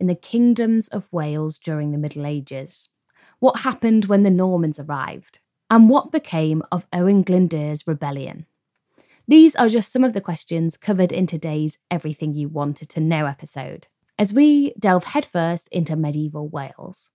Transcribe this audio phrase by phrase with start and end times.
[0.00, 2.88] in the kingdoms of Wales during the Middle Ages?
[3.38, 5.38] What happened when the Normans arrived?
[5.70, 8.46] And what became of Owain Glyndwr's rebellion?
[9.28, 13.26] These are just some of the questions covered in today's Everything You Wanted to Know
[13.26, 13.86] episode,
[14.18, 17.10] as we delve headfirst into medieval Wales.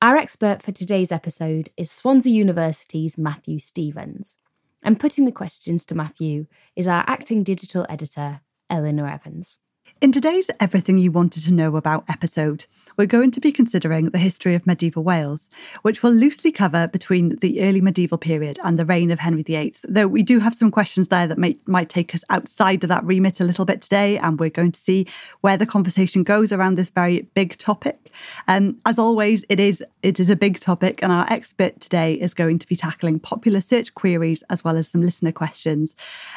[0.00, 4.36] Our expert for today's episode is Swansea University's Matthew Stevens,
[4.80, 6.46] and putting the questions to Matthew
[6.76, 9.58] is our acting digital editor, Eleanor Evans.
[10.00, 12.66] In today's Everything You Wanted to Know About episode,
[12.96, 15.50] we're going to be considering the history of medieval Wales,
[15.82, 19.74] which will loosely cover between the early medieval period and the reign of Henry VIII.
[19.88, 23.04] Though we do have some questions there that may, might take us outside of that
[23.04, 25.06] remit a little bit today, and we're going to see
[25.40, 28.12] where the conversation goes around this very big topic.
[28.46, 32.34] Um, as always, it is it is a big topic, and our expert today is
[32.34, 35.94] going to be tackling popular search queries as well as some listener questions.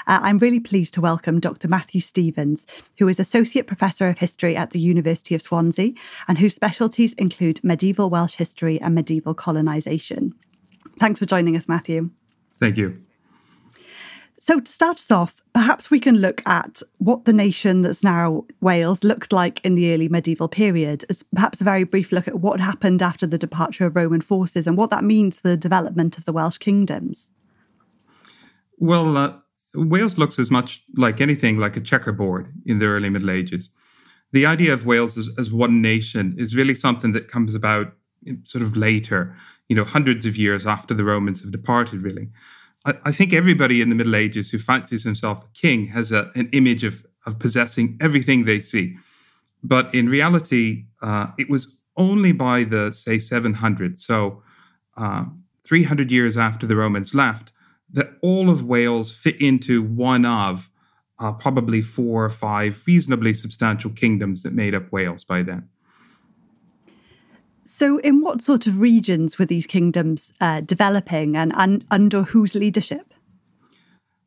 [0.07, 1.67] Uh, I'm really pleased to welcome Dr.
[1.67, 2.65] Matthew Stevens,
[2.97, 5.91] who is associate Associate Professor of History at the University of Swansea,
[6.29, 10.33] and whose specialties include medieval Welsh history and medieval colonisation.
[11.01, 12.11] Thanks for joining us, Matthew.
[12.61, 13.01] Thank you.
[14.39, 18.45] So, to start us off, perhaps we can look at what the nation that's now
[18.61, 22.39] Wales looked like in the early medieval period, as perhaps a very brief look at
[22.39, 26.17] what happened after the departure of Roman forces and what that means for the development
[26.17, 27.31] of the Welsh kingdoms.
[28.77, 29.33] Well, uh,
[29.75, 33.69] Wales looks as much like anything like a checkerboard in the early Middle Ages.
[34.33, 37.93] The idea of Wales as, as one nation is really something that comes about
[38.43, 39.35] sort of later,
[39.67, 42.29] you know, hundreds of years after the Romans have departed, really.
[42.85, 46.29] I, I think everybody in the Middle Ages who fancies himself a king has a,
[46.35, 48.95] an image of, of possessing everything they see.
[49.63, 54.41] But in reality, uh, it was only by the, say, 700, so
[54.97, 55.25] uh,
[55.65, 57.51] 300 years after the Romans left,
[57.93, 60.69] that all of Wales fit into one of
[61.19, 65.69] uh, probably four or five reasonably substantial kingdoms that made up Wales by then.
[67.63, 72.55] So, in what sort of regions were these kingdoms uh, developing and, and under whose
[72.55, 73.13] leadership?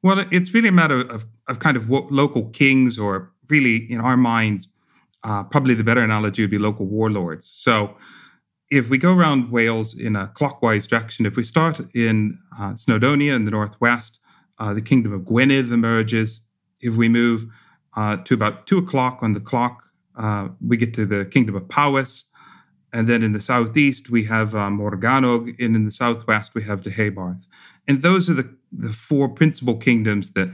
[0.02, 4.16] Well, it's really a matter of, of kind of local kings, or really, in our
[4.16, 4.68] minds,
[5.24, 7.50] uh, probably the better analogy would be local warlords.
[7.52, 7.96] So,
[8.70, 13.34] if we go around Wales in a clockwise direction, if we start in uh, Snowdonia
[13.34, 14.18] in the northwest,
[14.58, 16.40] uh, the kingdom of Gwynedd emerges.
[16.80, 17.46] If we move
[17.96, 19.84] uh, to about two o'clock on the clock,
[20.16, 22.24] uh, we get to the kingdom of Powys.
[22.92, 26.82] And then in the southeast, we have uh, Morgannwg, and in the southwest, we have
[26.82, 27.44] Deheubarth.
[27.88, 30.50] And those are the, the four principal kingdoms that,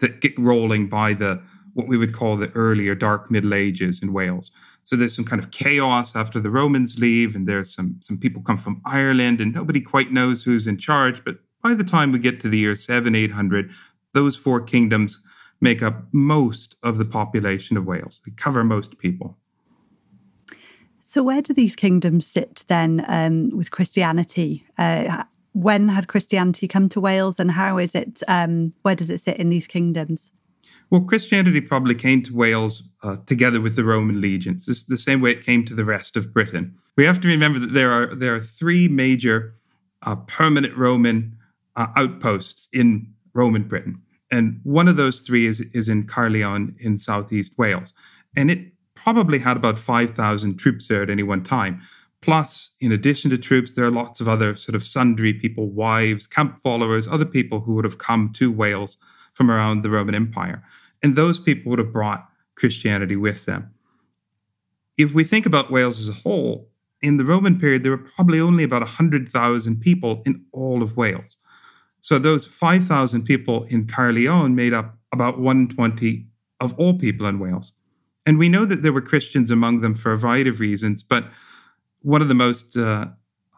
[0.00, 1.42] that get rolling by the
[1.74, 4.50] what we would call the earlier dark Middle Ages in Wales.
[4.88, 8.40] So there's some kind of chaos after the Romans leave, and there's some some people
[8.40, 11.22] come from Ireland, and nobody quite knows who's in charge.
[11.26, 13.70] But by the time we get to the year seven, eight hundred,
[14.14, 15.18] those four kingdoms
[15.60, 18.22] make up most of the population of Wales.
[18.24, 19.36] They cover most people.
[21.02, 24.64] So where do these kingdoms sit then um, with Christianity?
[24.78, 29.20] Uh, when had Christianity come to Wales and how is it, um, where does it
[29.20, 30.30] sit in these kingdoms?
[30.90, 35.20] Well, Christianity probably came to Wales uh, together with the Roman legions, this, the same
[35.20, 36.74] way it came to the rest of Britain.
[36.96, 39.54] We have to remember that there are there are three major
[40.02, 41.36] uh, permanent Roman
[41.76, 44.00] uh, outposts in Roman Britain,
[44.30, 47.92] and one of those three is is in Caerleon in southeast Wales,
[48.34, 51.82] and it probably had about five thousand troops there at any one time.
[52.20, 56.26] Plus, in addition to troops, there are lots of other sort of sundry people, wives,
[56.26, 58.96] camp followers, other people who would have come to Wales
[59.38, 60.64] from around the Roman Empire.
[61.00, 63.72] And those people would have brought Christianity with them.
[64.96, 66.68] If we think about Wales as a whole,
[67.02, 71.36] in the Roman period, there were probably only about 100,000 people in all of Wales.
[72.00, 76.26] So those 5,000 people in Caerleon made up about 120
[76.58, 77.72] of all people in Wales.
[78.26, 81.30] And we know that there were Christians among them for a variety of reasons, but
[82.02, 83.06] one of the most uh,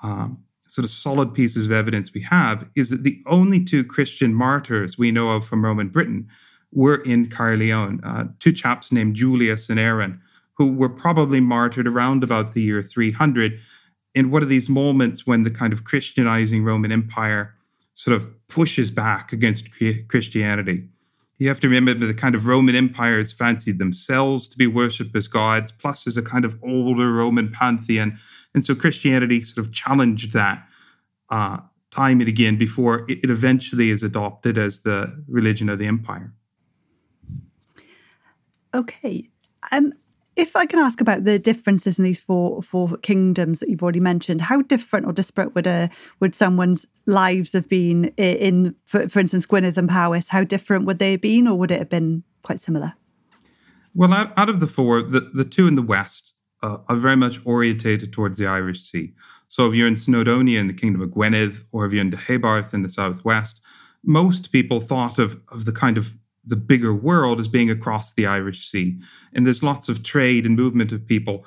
[0.03, 4.33] um, sort of solid pieces of evidence we have is that the only two Christian
[4.33, 6.29] martyrs we know of from Roman Britain
[6.73, 10.21] were in Caerleon, uh, two chaps named Julius and Aaron,
[10.55, 13.59] who were probably martyred around about the year 300
[14.15, 17.55] in one of these moments when the kind of Christianizing Roman Empire
[17.95, 19.69] sort of pushes back against
[20.09, 20.85] Christianity.
[21.39, 25.27] You have to remember the kind of Roman empires fancied themselves to be worshipped as
[25.27, 28.19] gods, plus there's a kind of older Roman pantheon
[28.55, 30.67] and so Christianity sort of challenged that
[31.31, 31.59] uh,
[31.91, 36.33] time and again before it, it eventually is adopted as the religion of the empire.
[38.75, 39.29] Okay.
[39.73, 39.93] Um,
[40.37, 44.01] if I can ask about the differences in these four four kingdoms that you've already
[44.01, 49.19] mentioned, how different or disparate would a would someone's lives have been in, for, for
[49.19, 50.29] instance, Gwynedd and Powys?
[50.29, 52.95] How different would they have been, or would it have been quite similar?
[53.95, 56.33] Well, out, out of the four, the, the two in the west
[56.63, 59.13] uh, are very much orientated towards the Irish Sea.
[59.49, 62.73] So if you're in Snowdonia in the Kingdom of Gwynedd, or if you're in Deheubarth
[62.73, 63.61] in the southwest,
[64.05, 66.13] most people thought of, of the kind of
[66.45, 68.99] the bigger world as being across the Irish Sea.
[69.35, 71.45] And there's lots of trade and movement of people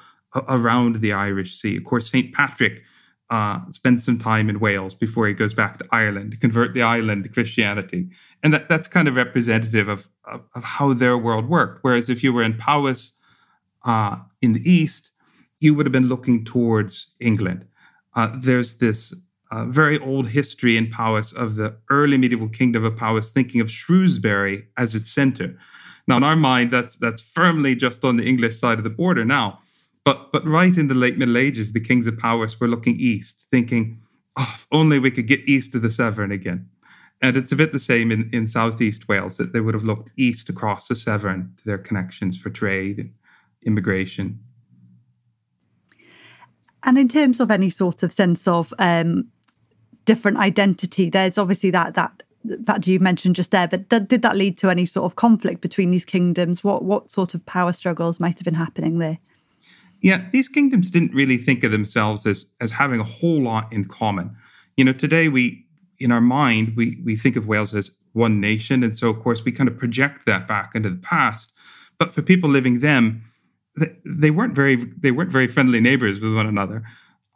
[0.47, 1.77] around the Irish Sea.
[1.77, 2.33] Of course, St.
[2.33, 2.83] Patrick
[3.29, 6.83] uh, spends some time in Wales before he goes back to Ireland to convert the
[6.83, 8.09] island to Christianity.
[8.43, 11.79] And that, that's kind of representative of, of, of how their world worked.
[11.83, 13.11] Whereas if you were in Powys
[13.85, 15.09] uh, in the east,
[15.59, 17.65] you would have been looking towards England.
[18.15, 19.13] Uh, there's this
[19.49, 23.71] uh, very old history in Powys of the early medieval kingdom of Powys thinking of
[23.71, 25.57] Shrewsbury as its center.
[26.07, 29.23] Now, in our mind, that's that's firmly just on the English side of the border
[29.23, 29.59] now.
[30.03, 33.45] But but right in the late Middle Ages, the kings of Powys were looking east,
[33.51, 34.01] thinking,
[34.37, 36.67] oh, if only we could get east of the Severn again.
[37.21, 40.09] And it's a bit the same in, in Southeast Wales, that they would have looked
[40.17, 43.11] east across the Severn to their connections for trade and
[43.65, 44.39] immigration.
[46.83, 49.29] And in terms of any sort of sense of um,
[50.05, 53.67] different identity, there's obviously that that that you mentioned just there.
[53.67, 56.63] But th- did that lead to any sort of conflict between these kingdoms?
[56.63, 59.17] What what sort of power struggles might have been happening there?
[60.01, 63.85] Yeah, these kingdoms didn't really think of themselves as as having a whole lot in
[63.85, 64.35] common.
[64.75, 65.65] You know, today we
[65.99, 69.45] in our mind we we think of Wales as one nation, and so of course
[69.45, 71.51] we kind of project that back into the past.
[71.97, 73.23] But for people living them,
[74.05, 76.83] they, weren't very they weren't very friendly neighbors with one another.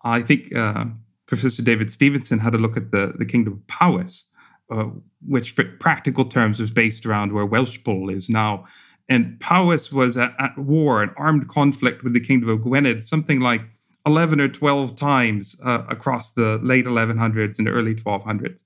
[0.04, 0.86] I think uh,
[1.26, 4.26] Professor David Stephenson had a look at the the kingdom of Powys,
[4.70, 4.86] uh,
[5.26, 8.66] which for practical terms was based around where Welshpool is now.
[9.10, 13.40] And Powys was at, at, war, an armed conflict with the kingdom of Gwynedd, something
[13.40, 13.62] like
[14.06, 18.64] 11 or 12 times uh, across the late 1100s and early 1200s.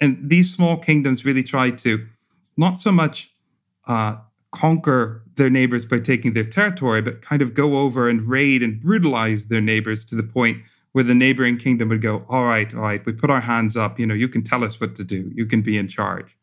[0.00, 2.06] And these small kingdoms really tried to
[2.56, 3.30] not so much
[3.86, 4.16] uh,
[4.50, 8.80] conquer their neighbors by taking their territory, but kind of go over and raid and
[8.80, 10.58] brutalize their neighbors to the point
[10.92, 13.98] where the neighboring kingdom would go, All right, all right, we put our hands up.
[13.98, 16.36] You know, you can tell us what to do, you can be in charge.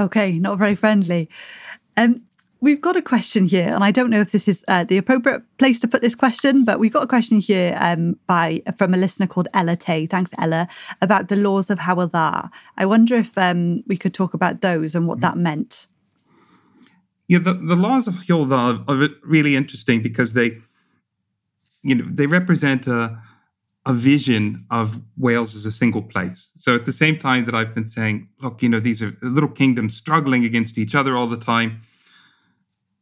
[0.00, 1.28] Okay, not very friendly.
[1.96, 2.22] Um,
[2.60, 5.42] we've got a question here, and I don't know if this is uh, the appropriate
[5.58, 8.96] place to put this question, but we've got a question here um, by from a
[8.96, 10.06] listener called Ella Tay.
[10.06, 10.68] Thanks, Ella,
[11.02, 12.50] about the laws of Dda.
[12.76, 15.88] I wonder if um, we could talk about those and what that meant.
[17.28, 20.58] Yeah, the, the laws of Hywel are really interesting because they,
[21.82, 23.20] you know, they represent a,
[23.84, 26.50] a vision of Wales as a single place.
[26.56, 29.50] So at the same time that I've been saying, look, you know, these are little
[29.50, 31.80] kingdoms struggling against each other all the time.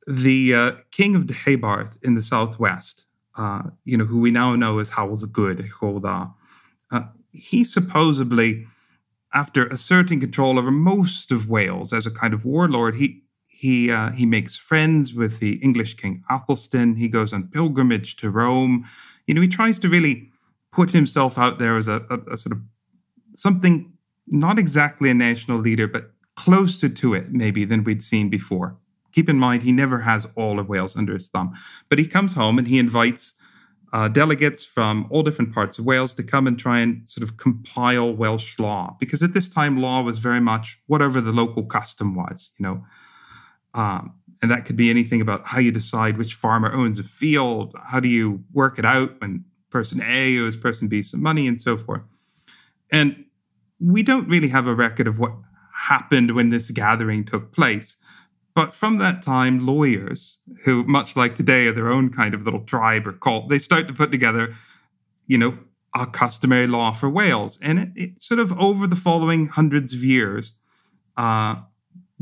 [0.09, 3.05] The uh, king of Deheubarth in the southwest,
[3.37, 6.35] uh, you know, who we now know as Howell the Good, Hywel
[6.91, 7.03] uh,
[7.33, 8.67] he supposedly,
[9.35, 13.23] after asserting control over most of Wales as a kind of warlord, he
[13.59, 16.97] he uh, he makes friends with the English King Athelstan.
[16.97, 18.87] He goes on pilgrimage to Rome.
[19.27, 20.31] You know, he tries to really
[20.73, 22.61] put himself out there as a, a, a sort of
[23.35, 23.93] something
[24.27, 28.77] not exactly a national leader, but closer to it maybe than we'd seen before.
[29.13, 31.55] Keep in mind, he never has all of Wales under his thumb,
[31.89, 33.33] but he comes home and he invites
[33.95, 37.39] uh, delegates from all different parts of Wales to come and try and sort of
[37.39, 42.15] compile Welsh law, because at this time law was very much whatever the local custom
[42.15, 42.85] was, you know.
[43.77, 47.75] Um, and that could be anything about how you decide which farmer owns a field,
[47.85, 51.61] how do you work it out when person A owes person B some money, and
[51.61, 52.03] so forth.
[52.91, 53.25] And
[53.79, 55.33] we don't really have a record of what
[55.73, 57.97] happened when this gathering took place.
[58.55, 62.65] But from that time, lawyers, who much like today are their own kind of little
[62.65, 64.55] tribe or cult, they start to put together,
[65.27, 65.59] you know,
[65.95, 67.59] a customary law for Wales.
[67.61, 70.53] And it, it sort of over the following hundreds of years,
[71.19, 71.57] uh,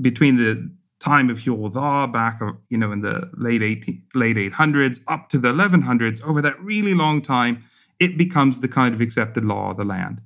[0.00, 0.70] between the
[1.04, 5.38] time of Dda back, uh, you know, in the late 18, late 800s up to
[5.38, 7.62] the 1100s, over that really long time,
[8.00, 10.20] it becomes the kind of accepted law of the land.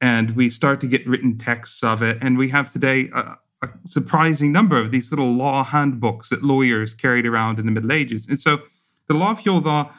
[0.00, 2.18] And we start to get written texts of it.
[2.20, 6.94] And we have today a, a surprising number of these little law handbooks that lawyers
[6.94, 8.26] carried around in the Middle Ages.
[8.28, 8.58] And so
[9.08, 9.90] the law of Dda,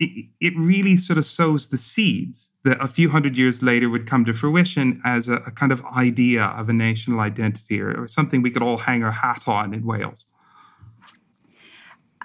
[0.00, 4.06] it, it really sort of sows the seeds that a few hundred years later would
[4.06, 8.08] come to fruition as a, a kind of idea of a national identity or, or,
[8.08, 10.24] something we could all hang our hat on in Wales.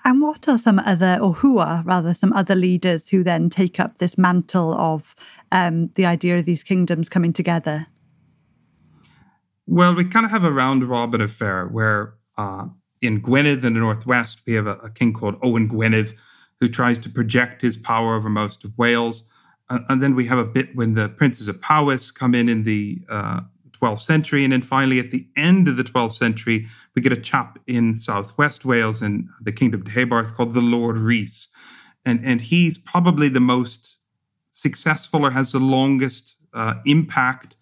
[0.06, 3.80] And what are some other, or who are rather, some other leaders who then take
[3.80, 5.16] up this mantle of
[5.52, 7.88] um, the idea of these kingdoms coming together?
[9.68, 12.68] Well, we kind of have a round robin affair where uh,
[13.02, 16.14] in Gwynedd in the northwest, we have a, a king called Owen Gwynedd
[16.60, 19.24] who tries to project his power over most of Wales.
[19.70, 22.64] Uh, and then we have a bit when the princes of Powys come in in
[22.64, 23.42] the uh,
[23.82, 24.44] 12th century.
[24.44, 27.98] And then finally, at the end of the 12th century, we get a chap in
[27.98, 31.50] southwest Wales in the Kingdom of Deheubarth called the Lord Rhys.
[32.06, 33.98] And, and he's probably the most
[34.50, 37.56] successful or has the longest uh, impact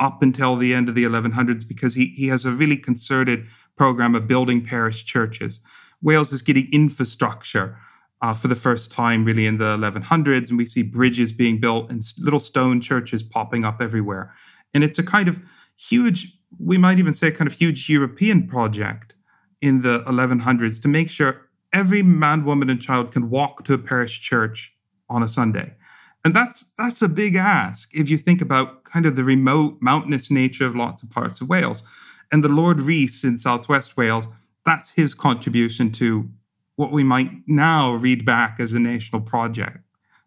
[0.00, 4.14] up until the end of the 1100s because he, he has a really concerted program
[4.14, 5.60] of building parish churches.
[6.02, 7.76] Wales is getting infrastructure
[8.22, 10.48] uh, for the first time, really, in the 1100s.
[10.48, 14.34] And we see bridges being built and little stone churches popping up everywhere.
[14.74, 15.40] And it's a kind of
[15.76, 19.14] huge, we might even say, kind of huge European project
[19.60, 23.78] in the 1100s to make sure every man, woman, and child can walk to a
[23.78, 24.72] parish church
[25.08, 25.74] on a Sunday.
[26.24, 30.30] And that's that's a big ask if you think about kind of the remote mountainous
[30.30, 31.82] nature of lots of parts of Wales.
[32.32, 34.28] And the Lord Rhys in southwest Wales,
[34.66, 36.28] that's his contribution to
[36.78, 39.78] what we might now read back as a national project.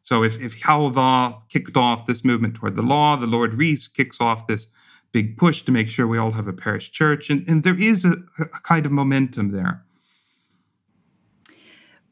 [0.01, 4.19] So if, if Dda kicked off this movement toward the law, the Lord Rhys kicks
[4.19, 4.67] off this
[5.13, 7.29] big push to make sure we all have a parish church.
[7.29, 9.85] And, and there is a, a kind of momentum there.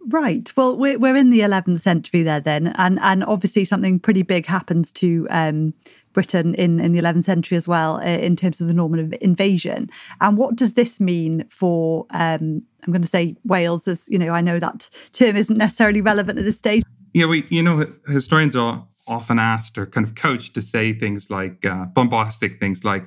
[0.08, 0.50] Right.
[0.56, 2.68] Well, we're, we're in the 11th century there then.
[2.78, 5.74] And, and obviously something pretty big happens to um,
[6.14, 9.90] Britain in, in the 11th century as well uh, in terms of the Norman invasion.
[10.22, 14.30] And what does this mean for, um, I'm going to say Wales, as you know,
[14.32, 16.84] I know that term isn't necessarily relevant at this stage.
[17.14, 21.30] Yeah, we, you know, historians are often asked or kind of coached to say things
[21.30, 23.06] like uh, bombastic things like,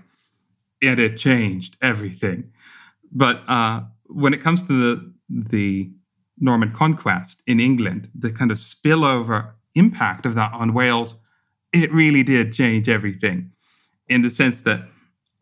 [0.80, 2.50] it changed everything.
[3.12, 5.90] But uh, when it comes to the, the
[6.38, 11.14] Norman conquest in England, the kind of spillover impact of that on Wales
[11.72, 13.50] it really did change everything
[14.08, 14.88] in the sense that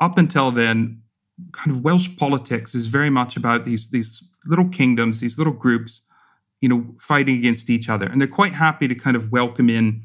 [0.00, 1.02] up until then,
[1.52, 6.02] kind of Welsh politics is very much about these these little kingdoms, these little groups,
[6.60, 10.02] you know, fighting against each other, and they're quite happy to kind of welcome in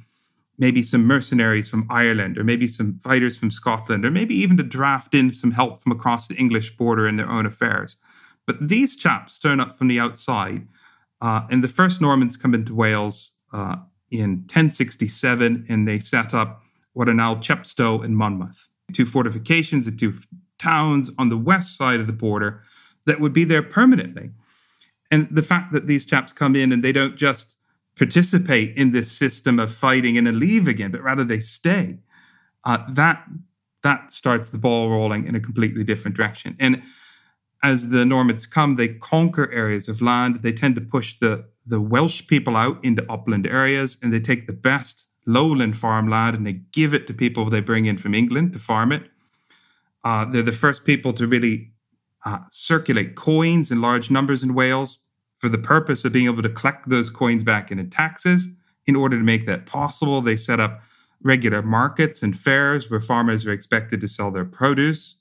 [0.57, 4.63] maybe some mercenaries from Ireland, or maybe some fighters from Scotland, or maybe even to
[4.63, 7.97] draft in some help from across the English border in their own affairs.
[8.47, 10.67] But these chaps turn up from the outside,
[11.21, 13.75] uh, and the first Normans come into Wales uh,
[14.19, 19.99] in 1067, and they set up what are now Chepstow and Monmouth, two fortifications and
[19.99, 20.13] two
[20.59, 22.61] towns on the west side of the border
[23.05, 24.31] that would be there permanently.
[25.11, 27.57] And the fact that these chaps come in and they don't just
[27.97, 31.99] participate in this system of fighting and then leave again, but rather they stay,
[32.63, 33.23] uh, that
[33.83, 36.55] that starts the ball rolling in a completely different direction.
[36.59, 36.81] And
[37.61, 40.37] as the Normans come, they conquer areas of land.
[40.37, 44.47] They tend to push the the Welsh people out into upland areas and they take
[44.47, 48.53] the best lowland farmland and they give it to people they bring in from England
[48.53, 49.03] to farm it.
[50.03, 51.71] Uh, they're the first people to really
[52.25, 54.99] uh, circulate coins in large numbers in Wales
[55.37, 58.47] for the purpose of being able to collect those coins back into taxes.
[58.87, 60.81] In order to make that possible, they set up
[61.23, 65.15] regular markets and fairs where farmers are expected to sell their produce.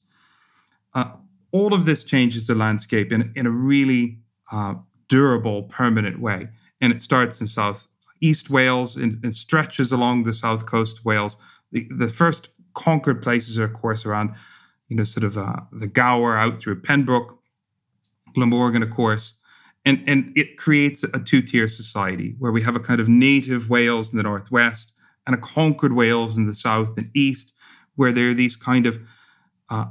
[0.92, 1.12] Uh,
[1.50, 4.18] all of this changes the landscape in, in a really
[4.52, 4.74] uh,
[5.08, 6.48] durable, permanent way.
[6.80, 7.86] And it starts in South
[8.20, 11.36] East Wales and, and, stretches along the south coast of Wales.
[11.72, 14.34] The, the first conquered places are, of course, around,
[14.88, 17.38] you know, sort of uh, the Gower out through Pembroke,
[18.34, 19.34] Glamorgan, of course.
[19.84, 23.68] And, and it creates a two tier society where we have a kind of native
[23.68, 24.92] Wales in the northwest
[25.26, 27.52] and a conquered Wales in the south and east,
[27.96, 28.98] where there are these kind of
[29.70, 29.86] uh,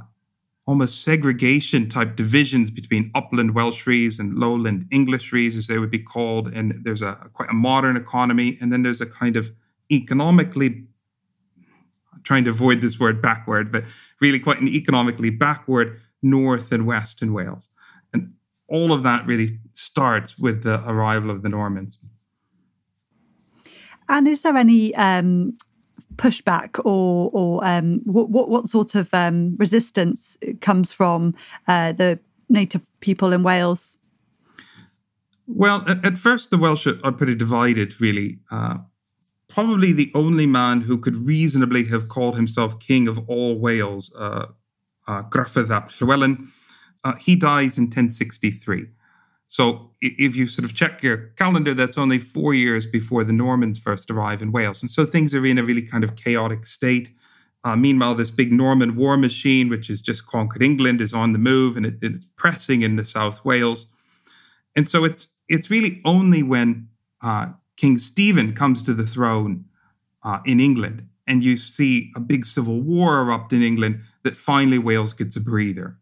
[0.66, 6.48] almost segregation type divisions between upland Welshries and lowland Englishries, as they would be called.
[6.54, 9.50] And there's a quite a modern economy, and then there's a kind of
[9.92, 10.84] economically
[12.22, 13.84] trying to avoid this word backward, but
[14.20, 17.68] really quite an economically backward north and west in Wales.
[18.14, 18.32] And
[18.68, 21.98] all of that really starts with the arrival of the Normans.
[24.08, 25.54] And is there any um,
[26.16, 31.34] pushback or or um, what, what, what sort of um, resistance comes from
[31.68, 32.18] uh, the
[32.48, 33.98] native people in Wales?
[35.46, 38.38] Well, at, at first the Welsh are pretty divided, really.
[38.50, 38.78] Uh,
[39.48, 44.46] probably the only man who could reasonably have called himself king of all Wales, uh,
[45.06, 46.48] uh, ap Llywelyn,
[47.04, 48.86] uh, he dies in 1063.
[49.54, 53.78] So if you sort of check your calendar, that's only four years before the Normans
[53.78, 54.82] first arrive in Wales.
[54.82, 57.12] And so things are in a really kind of chaotic state.
[57.62, 61.38] Uh, meanwhile, this big Norman war machine, which has just conquered England, is on the
[61.38, 63.86] move and it, it's pressing into South Wales.
[64.74, 66.88] And so it's it's really only when
[67.22, 67.46] uh,
[67.76, 69.64] King Stephen comes to the throne
[70.24, 74.78] uh, in England and you see a big civil war erupt in England that finally
[74.78, 75.96] Wales gets a breather.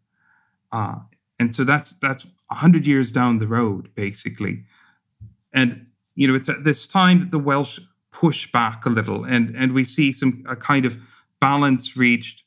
[0.71, 0.95] Uh,
[1.37, 4.63] and so that's that's 100 years down the road, basically.
[5.53, 7.79] And, you know, it's at this time that the Welsh
[8.11, 10.97] push back a little and, and we see some a kind of
[11.39, 12.43] balance reached.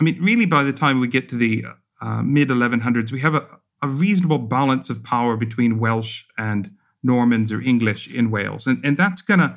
[0.00, 1.64] I mean, really, by the time we get to the
[2.00, 3.46] uh, mid 1100s, we have a,
[3.82, 6.70] a reasonable balance of power between Welsh and
[7.02, 8.66] Normans or English in Wales.
[8.66, 9.56] And, and that's going to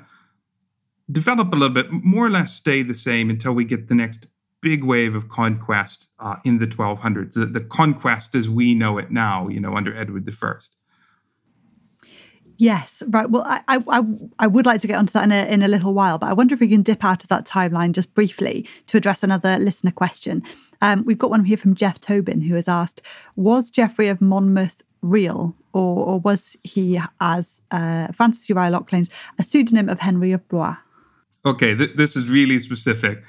[1.12, 4.27] develop a little bit, more or less stay the same until we get the next
[4.62, 9.10] big wave of conquest uh, in the 1200s, the, the, conquest as we know it
[9.12, 10.53] now, you know, under Edward I.
[12.57, 13.29] Yes, right.
[13.29, 14.03] Well, I, I,
[14.38, 16.33] I would like to get onto that in a, in a little while, but I
[16.33, 19.92] wonder if we can dip out of that timeline just briefly to address another listener
[19.92, 20.44] question.
[20.81, 23.01] Um, we've got one here from Jeff Tobin who has asked
[23.38, 29.10] Was Geoffrey of Monmouth real, or, or was he, as uh, Francis Uriah Locke claims,
[29.38, 30.75] a pseudonym of Henry of Blois?
[31.46, 33.24] Okay, th- this is really specific,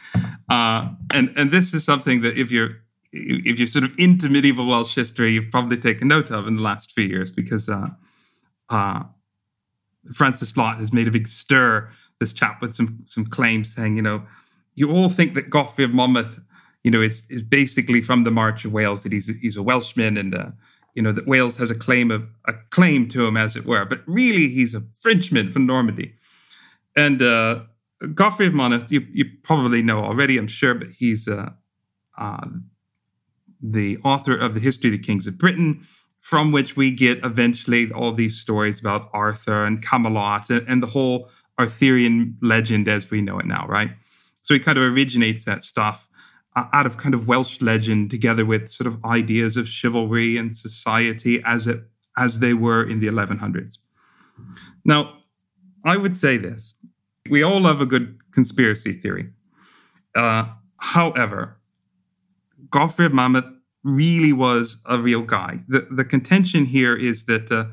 [0.49, 2.77] uh, and and this is something that if you're
[3.13, 6.63] if you're sort of into medieval Welsh history, you've probably taken note of in the
[6.63, 7.89] last few years because uh,
[8.69, 9.03] uh,
[10.15, 11.91] Francis Lott has made a big stir.
[12.19, 14.23] This chap with some some claims saying, you know,
[14.75, 16.41] you all think that Godfrey of Monmouth,
[16.85, 20.17] you know, is is basically from the March of Wales, that he's he's a Welshman,
[20.17, 20.51] and uh,
[20.95, 23.85] you know that Wales has a claim of a claim to him, as it were,
[23.85, 26.13] but really he's a Frenchman from Normandy,
[26.97, 27.61] and uh,
[28.15, 31.51] Godfrey of Monmouth, you, you probably know already, I'm sure, but he's uh,
[32.19, 32.47] uh,
[33.63, 35.87] the author of the History of the Kings of Britain,
[36.21, 40.87] from which we get eventually all these stories about Arthur and Camelot and, and the
[40.87, 43.91] whole Arthurian legend as we know it now, right?
[44.43, 46.09] So he kind of originates that stuff
[46.57, 50.57] uh, out of kind of Welsh legend, together with sort of ideas of chivalry and
[50.57, 51.81] society as it
[52.17, 53.79] as they were in the 1100s.
[54.85, 55.19] Now,
[55.85, 56.75] I would say this:
[57.29, 59.29] we all love a good conspiracy theory.
[60.15, 60.47] Uh,
[60.79, 61.57] however,
[62.99, 63.45] of Monmouth
[63.83, 65.61] really was a real guy.
[65.69, 67.67] The, the contention here is that uh,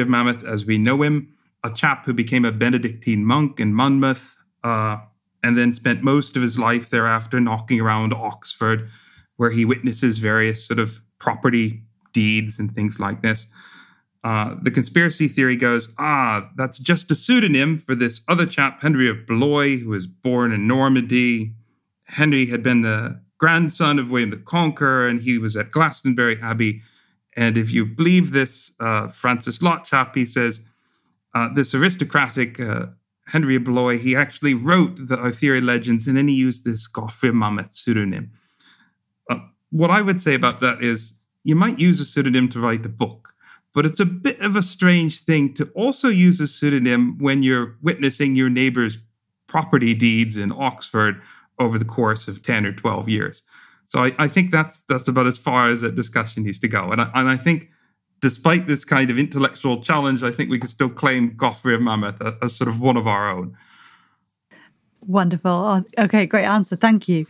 [0.00, 4.36] of Monmouth, as we know him, a chap who became a Benedictine monk in Monmouth,
[4.62, 4.98] uh,
[5.42, 8.88] and then spent most of his life thereafter knocking around Oxford,
[9.36, 13.46] where he witnesses various sort of property deeds and things like this.
[14.24, 19.06] Uh, the conspiracy theory goes, ah, that's just a pseudonym for this other chap, Henry
[19.06, 21.54] of Blois, who was born in Normandy.
[22.04, 26.80] Henry had been the grandson of William the Conqueror, and he was at Glastonbury Abbey.
[27.36, 30.60] And if you believe this uh, Francis Lott chap, he says
[31.34, 32.86] uh, this aristocratic uh,
[33.26, 37.32] Henry of Blois, he actually wrote the Arthurian legends, and then he used this Godfrey
[37.32, 38.30] Monmouth pseudonym.
[39.28, 39.36] Uh,
[39.70, 42.88] what I would say about that is you might use a pseudonym to write a
[42.88, 43.23] book
[43.74, 47.76] but it's a bit of a strange thing to also use a pseudonym when you're
[47.82, 48.98] witnessing your neighbor's
[49.48, 51.20] property deeds in Oxford
[51.58, 53.42] over the course of 10 or 12 years.
[53.86, 56.90] So I, I think that's that's about as far as that discussion needs to go.
[56.90, 57.68] And I, and I think
[58.20, 62.22] despite this kind of intellectual challenge, I think we can still claim Godfrey of Monmouth
[62.22, 63.56] as, as sort of one of our own.
[65.06, 65.50] Wonderful.
[65.50, 66.76] Oh, okay, great answer.
[66.76, 67.26] Thank you.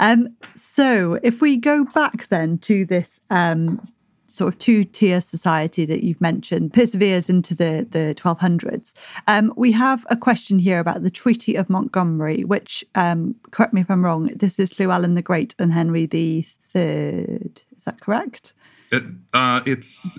[0.00, 3.82] Um, so, if we go back then to this um,
[4.28, 8.92] sort of two tier society that you've mentioned perseveres into the, the 1200s.
[9.26, 13.80] Um, we have a question here about the Treaty of Montgomery, which, um, correct me
[13.80, 17.62] if I'm wrong, this is Llewellyn the Great and Henry the Third.
[17.76, 18.52] Is that correct?
[18.92, 20.18] It, uh, it's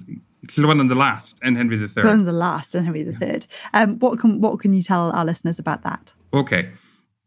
[0.57, 2.03] Llewellyn the Last and Henry the Third.
[2.03, 3.45] Llewellyn the Last and Henry the Third.
[3.73, 6.11] Um, what can what can you tell our listeners about that?
[6.33, 6.69] Okay,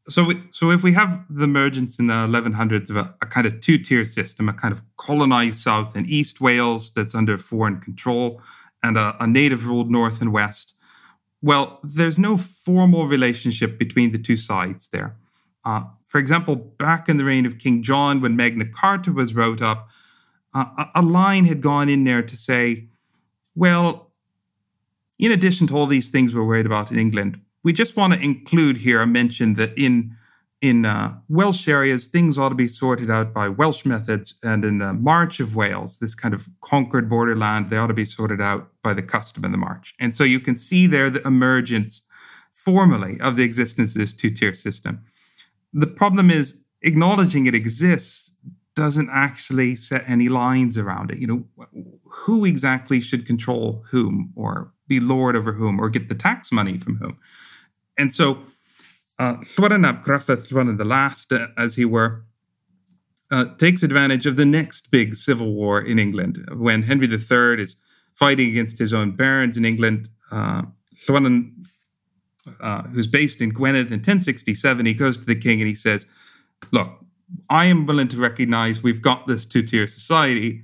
[0.09, 3.47] so we, so if we have the emergence in the 1100s of a, a kind
[3.47, 8.43] of two-tier system, a kind of colonized South and East Wales that's under foreign control,
[8.83, 10.75] and a, a native-ruled North and West.
[11.41, 15.17] Well, there's no formal relationship between the two sides there.
[15.65, 19.62] Uh, for example, back in the reign of King John, when Magna Carta was wrote
[19.62, 19.88] up,
[20.55, 22.88] uh, a line had gone in there to say,
[23.55, 24.11] well,
[25.19, 28.20] in addition to all these things we're worried about in England, we just want to
[28.20, 30.16] include here a mention that in
[30.61, 34.79] in uh, Welsh areas, things ought to be sorted out by Welsh methods, and in
[34.79, 38.68] the March of Wales, this kind of conquered borderland, they ought to be sorted out
[38.81, 39.92] by the custom and the March.
[39.98, 42.03] And so you can see there the emergence
[42.53, 45.05] formally of the existence of this two-tier system.
[45.72, 48.31] The problem is acknowledging it exists
[48.77, 51.18] doesn't actually set any lines around it.
[51.18, 51.44] You know,
[52.05, 56.79] who exactly should control whom, or be lord over whom, or get the tax money
[56.79, 57.18] from whom?
[57.98, 58.38] And so,
[59.18, 62.24] uh, ap Gruffydd, Llywelyn the last, uh, as he were,
[63.31, 67.76] uh, takes advantage of the next big civil war in England when Henry III is
[68.14, 70.09] fighting against his own barons in England.
[70.31, 70.62] Uh,
[71.07, 71.52] Llywelyn,
[72.61, 76.07] uh, who's based in Gwynedd in 1067, he goes to the king and he says,
[76.70, 76.88] Look,
[77.48, 80.62] I am willing to recognize we've got this two tier society,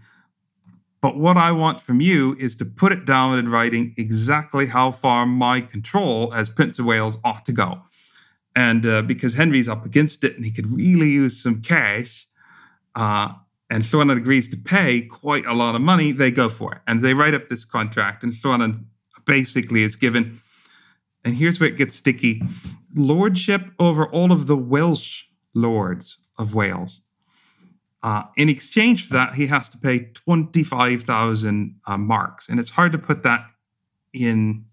[1.00, 4.92] but what I want from you is to put it down in writing exactly how
[4.92, 7.80] far my control as Prince of Wales ought to go.
[8.56, 12.26] And uh, because Henry's up against it and he could really use some cash,
[12.96, 13.32] uh,
[13.70, 16.80] and Llewellyn agrees to pay quite a lot of money, they go for it.
[16.86, 18.86] And they write up this contract, and Llewellyn
[19.26, 20.40] basically is given,
[21.24, 22.42] and here's where it gets sticky
[22.94, 27.02] lordship over all of the Welsh lords of Wales.
[28.02, 32.48] Uh, in exchange for that, he has to pay 25,000 uh, marks.
[32.48, 33.44] And it's hard to put that
[34.12, 34.64] in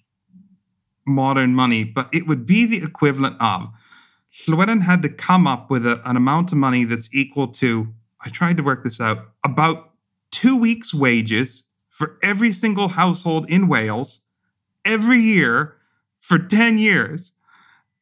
[1.08, 3.70] modern money, but it would be the equivalent of
[4.48, 8.30] Llewellyn had to come up with a, an amount of money that's equal to, I
[8.30, 9.92] tried to work this out, about
[10.32, 14.22] two weeks' wages for every single household in Wales
[14.84, 15.78] every year
[16.20, 17.32] for 10 years.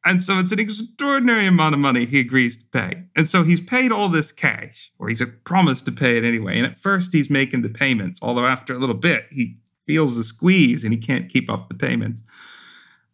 [0.04, 3.02] And so it's an extraordinary amount of money he agrees to pay.
[3.16, 6.58] And so he's paid all this cash, or he's promised to pay it anyway.
[6.58, 10.24] And at first he's making the payments, although after a little bit he feels a
[10.24, 12.22] squeeze and he can't keep up the payments.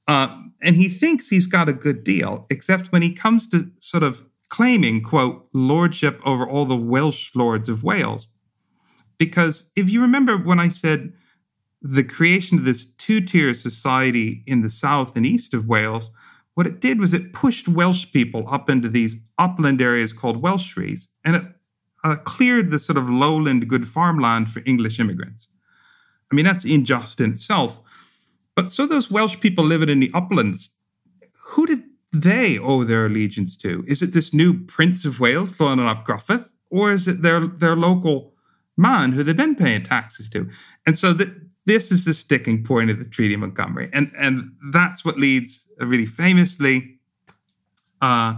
[0.09, 4.03] Uh, and he thinks he's got a good deal, except when he comes to sort
[4.03, 8.27] of claiming, quote, lordship over all the Welsh lords of Wales.
[9.19, 11.13] Because if you remember when I said
[11.83, 16.11] the creation of this two tier society in the south and east of Wales,
[16.61, 21.09] what it did was it pushed Welsh people up into these upland areas called Welshries,
[21.25, 21.45] and it
[22.05, 25.49] uh, cleared the sort of lowland good farmland for English immigrants.
[26.31, 27.81] I mean, that's unjust in itself.
[28.57, 30.69] But so those Welsh people living in the uplands,
[31.43, 33.83] who did they owe their allegiance to?
[33.89, 37.75] Is it this new Prince of Wales, Llewellyn ap Gruffydd, or is it their their
[37.75, 38.35] local
[38.77, 40.47] man who they've been paying taxes to?
[40.85, 41.35] And so that
[41.67, 45.67] this is the sticking point of the Treaty of Montgomery, and and that's what leads
[45.81, 46.99] uh, really famously
[48.01, 48.35] uh,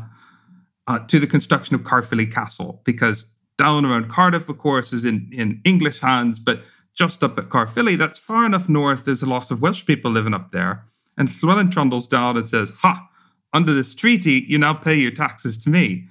[0.86, 3.26] uh, to the construction of Caerphilly Castle, because
[3.58, 6.62] down around Cardiff, of course, is in in English hands, but
[6.94, 9.04] just up at Caerphilly, that's far enough north.
[9.04, 10.84] There's a lot of Welsh people living up there,
[11.16, 13.08] and Llewellyn trundles down and says, "Ha!
[13.54, 16.08] Under this treaty, you now pay your taxes to me."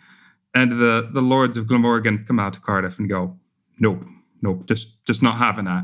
[0.53, 3.37] And the the lords of Glamorgan come out to Cardiff and go,
[3.79, 4.05] "Nope,
[4.41, 5.83] nope, just just not having that."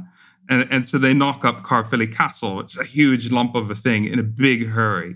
[0.49, 3.75] And, and so they knock up Caerphilly Castle, which is a huge lump of a
[3.75, 5.15] thing, in a big hurry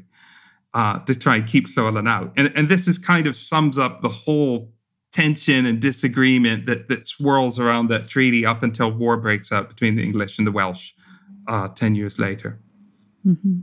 [0.74, 2.34] uh, to try and keep Llewellyn out.
[2.38, 4.72] And, and this is kind of sums up the whole
[5.12, 9.96] tension and disagreement that, that swirls around that treaty up until war breaks out between
[9.96, 10.92] the English and the Welsh
[11.48, 12.60] uh, 10 years later.
[13.26, 13.60] Mm-hmm.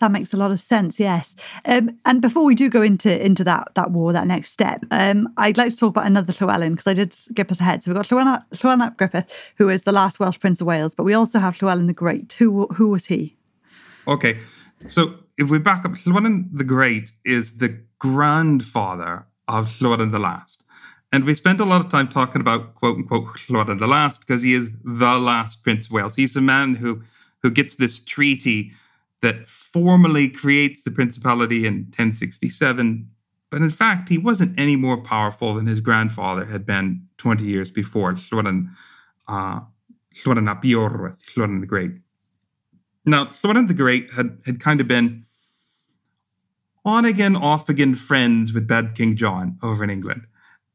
[0.00, 0.98] That makes a lot of sense.
[0.98, 1.36] Yes.
[1.64, 5.28] Um, and before we do go into into that that war, that next step, um,
[5.36, 7.84] I'd like to talk about another Llewellyn because I did skip us ahead.
[7.84, 10.94] So we've got Llewellyn, Llewellyn ap Gruffydd, who is the last Welsh Prince of Wales,
[10.94, 12.32] but we also have Llewellyn the Great.
[12.38, 13.36] Who who was he?
[14.08, 14.38] Okay,
[14.88, 20.64] so if we back up, Llewellyn the Great is the grandfather of Llewellyn the Last.
[21.12, 24.42] And we spent a lot of time talking about quote unquote Llewellyn the Last because
[24.42, 26.16] he is the last Prince of Wales.
[26.16, 27.02] He's the man who
[27.42, 28.72] who gets this treaty
[29.22, 33.08] that formally creates the principality in 1067.
[33.50, 37.70] But in fact, he wasn't any more powerful than his grandfather had been 20 years
[37.70, 38.12] before.
[38.12, 38.70] Llewellyn
[39.28, 39.60] uh,
[40.14, 41.92] Llywelyn ap the Great.
[43.04, 45.24] Now, Llywelyn the Great had, had kind of been
[46.84, 50.26] on again, off again friends with bad King John over in England.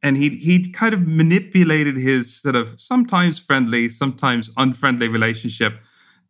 [0.04, 5.74] And he'd, he'd kind of manipulated his sort of sometimes friendly, sometimes unfriendly relationship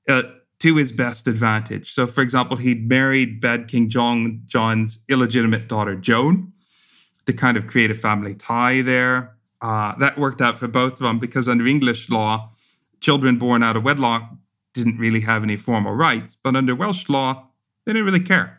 [0.08, 0.23] uh,
[0.59, 1.93] to his best advantage.
[1.93, 6.51] So, for example, he'd married bad King John, John's illegitimate daughter, Joan,
[7.25, 9.35] to kind of create a family tie there.
[9.61, 12.51] Uh, that worked out for both of them because under English law,
[13.01, 14.29] children born out of wedlock
[14.73, 16.37] didn't really have any formal rights.
[16.43, 17.47] But under Welsh law,
[17.85, 18.57] they didn't really care.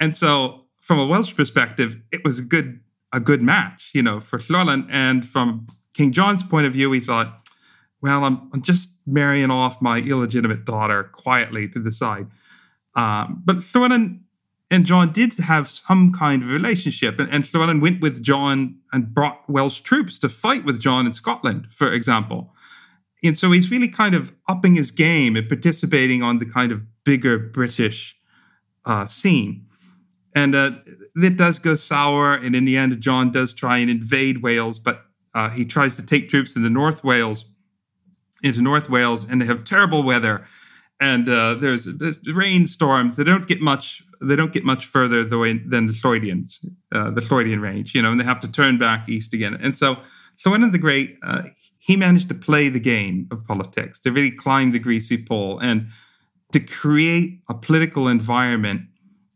[0.00, 2.80] And so, from a Welsh perspective, it was a good
[3.12, 4.88] a good match, you know, for Llywelyn.
[4.90, 7.48] And from King John's point of view, he thought,
[8.02, 12.26] well, I'm, I'm just marrying off my illegitimate daughter quietly to the side.
[12.94, 14.20] Um, but Llywelyn
[14.70, 19.12] and John did have some kind of relationship, and, and Llywelyn went with John and
[19.12, 22.52] brought Welsh troops to fight with John in Scotland, for example.
[23.22, 26.82] And so he's really kind of upping his game and participating on the kind of
[27.04, 28.14] bigger British
[28.84, 29.66] uh, scene.
[30.34, 30.72] And uh,
[31.16, 32.34] it does go sour.
[32.34, 36.02] And in the end, John does try and invade Wales, but uh, he tries to
[36.02, 37.46] take troops into North Wales,
[38.44, 40.44] into North Wales, and they have terrible weather.
[41.00, 43.16] And uh, there's, there's rainstorms.
[43.16, 44.02] They don't get much.
[44.20, 47.94] They don't get much further the way, than the Clwydians, uh, the Clwydian range.
[47.94, 49.54] You know, and they have to turn back east again.
[49.60, 49.96] And so,
[50.36, 51.42] so one of the Great, uh,
[51.80, 55.88] he managed to play the game of politics, to really climb the greasy pole, and
[56.52, 58.82] to create a political environment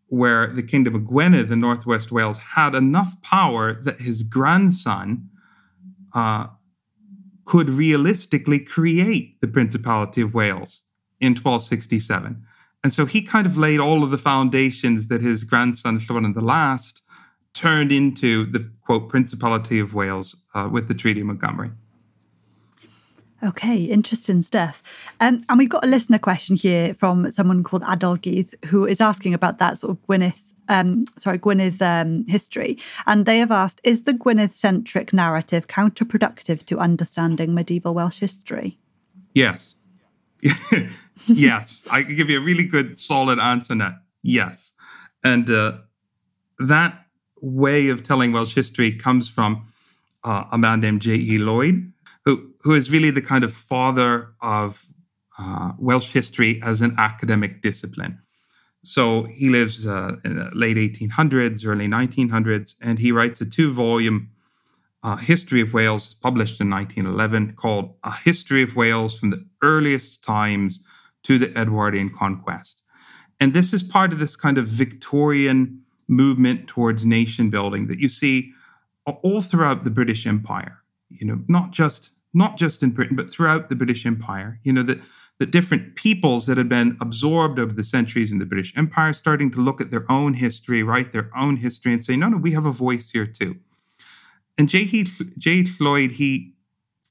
[0.07, 5.29] where the kingdom of Gwynedd in northwest Wales had enough power that his grandson
[6.15, 6.47] uh,
[7.49, 10.83] could realistically create the Principality of Wales
[11.19, 12.45] in 1267.
[12.85, 16.43] And so he kind of laid all of the foundations that his grandson, Llywelyn the
[16.43, 17.03] Last,
[17.55, 21.71] turned into the quote Principality of Wales uh, with the Treaty of Montgomery.
[23.43, 24.83] Okay, interesting stuff.
[25.19, 29.33] Um, and we've got a listener question here from someone called Adolgith who is asking
[29.33, 32.79] about that sort of Gwynedd, um, sorry, Gwynedd um, history.
[33.07, 38.79] And they have asked, is the Gwynedd centric narrative counterproductive to understanding medieval Welsh history?
[39.35, 39.75] Yes.
[41.27, 41.85] yes.
[41.91, 43.95] I can give you a really good, solid answer that.
[44.23, 44.73] Yes.
[45.25, 45.79] And uh,
[46.59, 47.07] that
[47.41, 49.67] way of telling Welsh history comes from
[50.25, 51.39] uh, a man named J.E.
[51.39, 51.93] Lloyd,
[52.25, 54.85] who, who is really the kind of father of
[55.39, 58.19] uh, Welsh history as an academic discipline.
[58.85, 63.73] So he lives uh, in the late 1800s, early 1900s, and he writes a two
[63.73, 64.31] volume
[65.03, 70.23] uh, history of Wales published in 1911 called A History of Wales from the Earliest
[70.23, 70.81] Times
[71.25, 72.83] to the Edwardian Conquest.
[73.41, 78.09] And this is part of this kind of Victorian movement towards nation building that you
[78.09, 78.53] see
[79.23, 80.79] all throughout the British Empire.
[81.11, 84.61] You know, not just not just in Britain, but throughout the British Empire.
[84.63, 84.99] You know, that
[85.39, 89.51] the different peoples that had been absorbed over the centuries in the British Empire starting
[89.53, 92.51] to look at their own history, write their own history, and say, no, no, we
[92.53, 93.57] have a voice here too.
[94.59, 95.65] And J.
[95.79, 96.53] Lloyd, he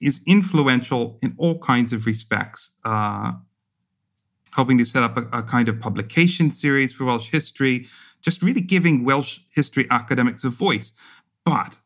[0.01, 3.31] is influential in all kinds of respects, uh,
[4.51, 7.87] helping to set up a, a kind of publication series for Welsh history,
[8.21, 10.91] just really giving Welsh history academics a voice.
[11.45, 11.77] But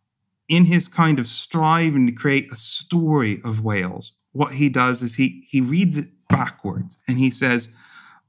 [0.50, 5.14] in his kind of striving to create a story of Wales, what he does is
[5.14, 7.70] he he reads it backwards and he says,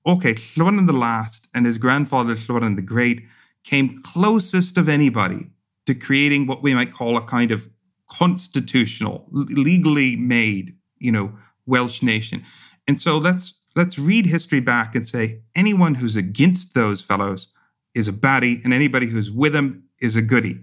[0.06, 3.22] okay, Llywelyn the Last and his grandfather Llywelyn the Great
[3.64, 5.46] came closest of anybody
[5.86, 7.68] to creating what we might call a kind of
[8.08, 11.32] constitutional, legally made, you know,
[11.66, 12.44] Welsh nation.
[12.86, 17.48] And so let's let's read history back and say anyone who's against those fellows
[17.94, 20.58] is a baddie, and anybody who's with them is a goody.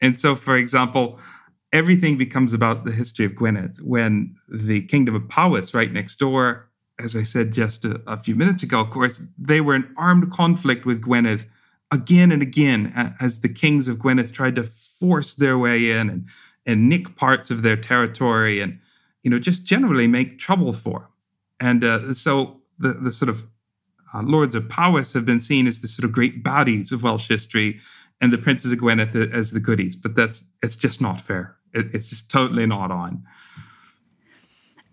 [0.00, 1.18] And so, for example,
[1.72, 6.68] everything becomes about the history of Gwynedd when the kingdom of Powys, right next door,
[6.98, 10.30] as I said just a, a, few minutes ago, of course, they were in armed
[10.30, 11.44] conflict with Gwynedd
[11.92, 16.26] again and again as the kings of Gwynedd tried to force their way in and,
[16.64, 18.78] and nick parts of their territory and,
[19.22, 21.08] you know, just generally make trouble for them.
[21.60, 23.44] And uh, so the, the sort of
[24.14, 27.28] uh, lords of Powys have been seen as the sort of great baddies of Welsh
[27.28, 27.80] history
[28.20, 29.96] and the princes of Gwynedd as the goodies.
[29.96, 31.55] But that's it's just not fair.
[31.76, 33.22] It, it's just totally not on.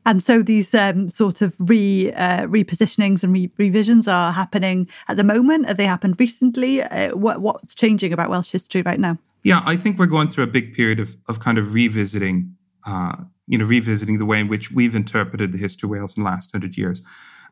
[0.05, 5.17] And so these um, sort of re uh, repositionings and re- revisions are happening at
[5.17, 5.67] the moment.
[5.67, 6.81] Have they happened recently?
[6.83, 9.17] Uh, what what's changing about Welsh history right now?
[9.43, 12.53] Yeah, I think we're going through a big period of of kind of revisiting,
[12.85, 13.15] uh,
[13.47, 16.29] you know, revisiting the way in which we've interpreted the history of Wales in the
[16.29, 17.01] last hundred years.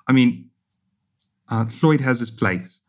[0.08, 0.50] I mean,
[1.50, 2.82] uh, Lloyd has his place.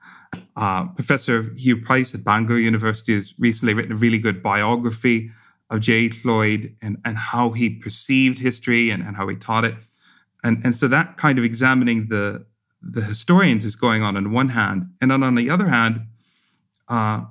[0.56, 5.30] Uh, Professor Huw Pryce at Bangor University has recently written a really good biography
[5.72, 6.10] of J.
[6.24, 9.74] Lloyd and, and how he perceived history and, and how he taught it.
[10.44, 12.44] And, and so that kind of examining the,
[12.82, 14.86] the historians is going on on one hand.
[15.00, 16.02] And then on the other hand,
[16.88, 17.24] uh,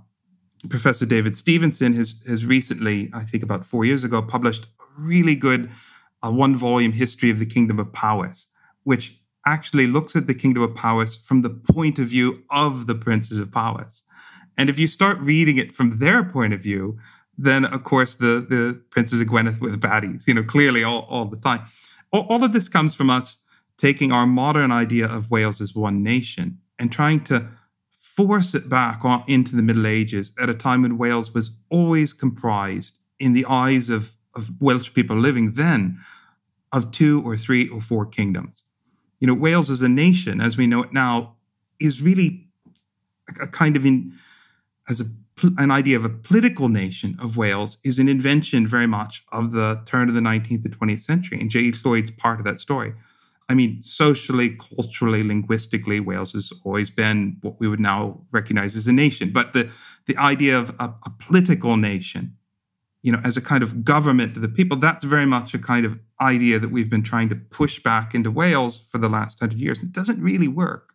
[0.69, 5.36] Professor David Stephenson has, has recently, I think about four years ago, published a really
[5.36, 5.69] good
[6.23, 8.47] uh, one volume history of the Kingdom of Powys,
[8.84, 12.95] which actually looks at the Kingdom of Powys from the point of view of the
[12.95, 14.04] Princes of Powys.
[14.58, 16.97] And if you start reading it from their point of view,
[17.43, 21.01] then of course the the Princes of Gwynedd were the baddies, you know, clearly all,
[21.10, 21.62] all the time.
[22.12, 23.38] All, all of this comes from us
[23.77, 27.47] taking our modern idea of Wales as one nation and trying to
[27.99, 32.13] force it back on, into the Middle Ages at a time when Wales was always
[32.13, 35.99] comprised, in the eyes of, of Welsh people living then,
[36.71, 38.63] of two or three or four kingdoms.
[39.19, 41.36] You know, Wales as a nation, as we know it now,
[41.80, 42.47] is really
[43.39, 44.13] a, a kind of in
[44.89, 45.06] as a
[45.58, 49.82] an idea of a political nation of Wales is an invention very much of the
[49.86, 51.39] turn of the 19th to 20th century.
[51.39, 51.73] And J.E.
[51.84, 52.93] Lloyd's part of that story.
[53.49, 58.88] I mean, socially, culturally, linguistically, Wales has always been what we would now recognize as
[58.88, 59.34] a nation.
[59.34, 59.69] But the,
[60.06, 62.38] the idea of a, a political nation,
[63.04, 65.86] you know, as a kind of government to the people, that's very much a kind
[65.86, 69.60] of idea that we've been trying to push back into Wales for the last hundred
[69.60, 69.84] years.
[69.84, 70.93] It doesn't really work.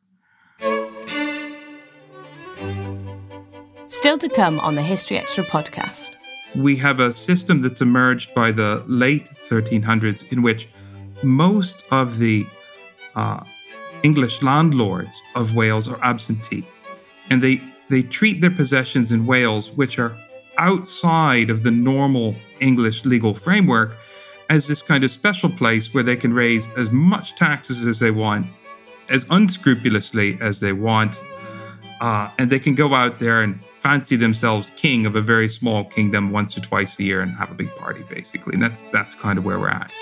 [3.96, 6.16] Still to come on the History Extra podcast.
[6.54, 10.68] We have a system that's emerged by the late 1300s in which
[11.22, 12.44] most of the
[13.14, 13.42] uh,
[14.02, 16.66] English landlords of Wales are absentee.
[17.30, 20.12] And they, they treat their possessions in Wales, which are
[20.58, 23.96] outside of the normal English legal framework,
[24.50, 28.10] as this kind of special place where they can raise as much taxes as they
[28.10, 28.46] want,
[29.08, 31.18] as unscrupulously as they want,
[32.00, 35.84] uh, and they can go out there and fancy themselves king of a very small
[35.84, 38.54] kingdom once or twice a year and have a big party, basically.
[38.54, 39.92] And that's that's kind of where we're at.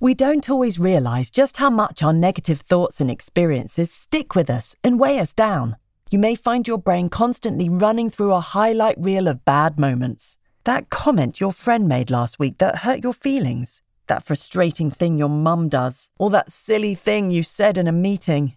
[0.00, 4.74] We don't always realize just how much our negative thoughts and experiences stick with us
[4.82, 5.76] and weigh us down.
[6.10, 10.38] You may find your brain constantly running through a highlight reel of bad moments.
[10.64, 15.28] That comment your friend made last week that hurt your feelings, that frustrating thing your
[15.28, 18.56] mum does, or that silly thing you said in a meeting.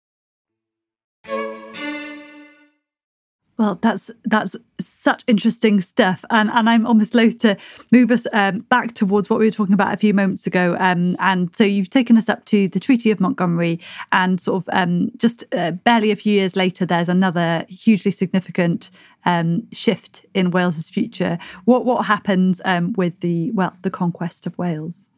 [3.61, 7.55] Well, that's that's such interesting stuff, and and I'm almost loath to
[7.91, 10.75] move us um, back towards what we were talking about a few moments ago.
[10.79, 13.79] Um, and so you've taken us up to the Treaty of Montgomery,
[14.11, 18.89] and sort of um, just uh, barely a few years later, there's another hugely significant
[19.25, 21.37] um, shift in Wales's future.
[21.65, 25.11] What what happens um, with the well the conquest of Wales?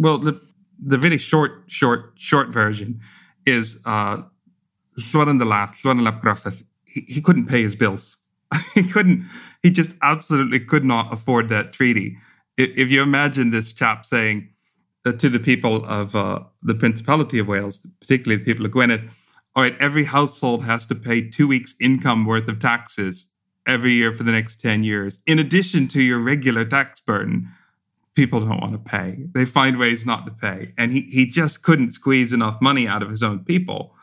[0.00, 0.40] Well, the
[0.84, 3.00] the really short, short, short version
[3.46, 4.22] is uh,
[4.98, 6.52] Llywelyn the Last, Llywelyn ap
[7.06, 8.16] He, couldn't pay his bills.
[8.74, 9.28] he couldn't.
[9.62, 12.16] He just absolutely could not afford that treaty.
[12.56, 14.48] If, if you imagine this chap saying
[15.04, 19.08] uh, to the people of uh, the Principality of Wales, particularly the people of Gwynedd,
[19.54, 23.28] all right, every household has to pay two weeks' income worth of taxes
[23.66, 27.48] every year for the next 10 years, in addition to your regular tax burden.
[28.14, 29.18] People don't want to pay.
[29.34, 30.72] They find ways not to pay.
[30.78, 33.94] And he, he just couldn't squeeze enough money out of his own people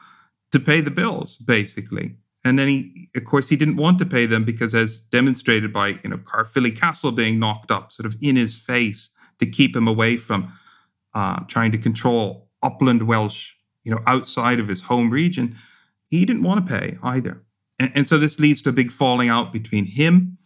[0.52, 2.16] to pay the bills, basically.
[2.46, 6.00] And then he, of course, he didn't want to pay them because, as demonstrated by
[6.04, 9.88] you know Caerphilly Castle being knocked up, sort of in his face to keep him
[9.88, 10.52] away from
[11.14, 13.52] uh, trying to control upland Welsh,
[13.84, 15.56] you know, outside of his home region,
[16.10, 17.42] he didn't want to pay either.
[17.80, 20.38] And, and so this leads to a big falling out between him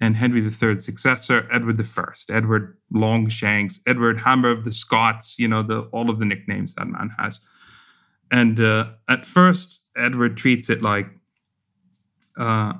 [0.00, 5.62] and Henry III's successor, Edward I, Edward Longshanks, Edward Hammer of the Scots, you know,
[5.62, 7.40] the, all of the nicknames that man has.
[8.30, 11.08] And uh, at first, Edward treats it like,
[12.36, 12.74] uh,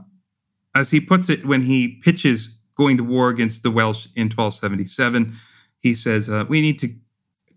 [0.74, 5.34] as he puts it, when he pitches going to war against the Welsh in 1277,
[5.80, 6.94] he says, uh, we need to,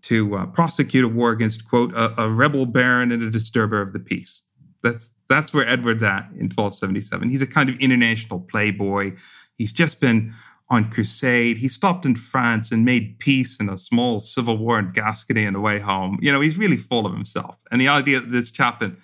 [0.02, 3.92] to uh, prosecute a war against, quote, a, a rebel baron and a disturber of
[3.92, 4.42] the peace.
[4.82, 7.28] That's that's where Edward's at in 1277.
[7.28, 9.12] He's a kind of international playboy.
[9.58, 10.34] He's just been
[10.70, 11.58] on crusade.
[11.58, 15.52] He stopped in France and made peace in a small civil war in Gascony on
[15.52, 16.18] the way home.
[16.22, 17.56] You know, he's really full of himself.
[17.70, 18.96] And the idea that this chap in,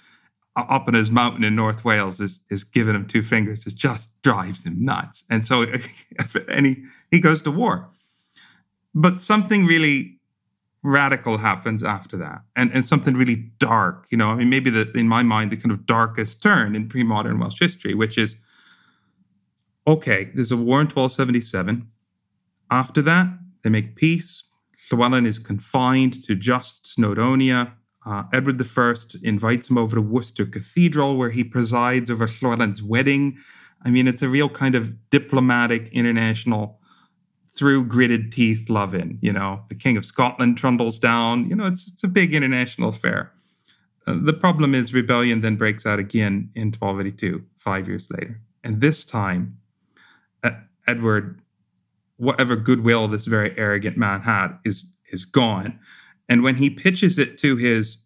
[0.57, 4.09] up in his mountain in North Wales is, is giving him two fingers, it just
[4.22, 5.24] drives him nuts.
[5.28, 5.66] And so,
[6.48, 7.88] and he, he goes to war.
[8.94, 10.16] But something really
[10.86, 14.88] radical happens after that and, and something really dark you know i mean maybe the
[14.94, 18.36] in my mind the kind of darkest turn in pre-modern welsh history which is
[19.88, 21.90] okay there's a war in 1277
[22.70, 23.26] after that
[23.62, 24.44] they make peace
[24.88, 27.72] llywelyn is confined to just snowdonia
[28.07, 33.36] uh, edward i invites him over to worcester cathedral where he presides over llywelyn's wedding
[33.84, 36.80] i mean it's a real kind of diplomatic international
[37.57, 39.18] through gritted teeth love in.
[39.22, 41.48] You know, the King of Scotland trundles down.
[41.48, 43.32] You know, it's it's a big international affair.
[44.07, 48.80] Uh, the problem is rebellion then breaks out again in 1282, five years later, and
[48.80, 49.59] this time,
[50.44, 50.50] uh,
[50.86, 51.40] Edward,
[52.18, 55.78] whatever goodwill this very arrogant man had, is is gone.
[56.28, 57.98] And when he pitches it to his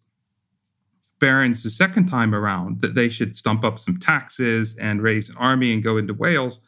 [1.19, 5.37] barons the second time around that they should stump up some taxes and raise an
[5.37, 6.59] army and go into Wales,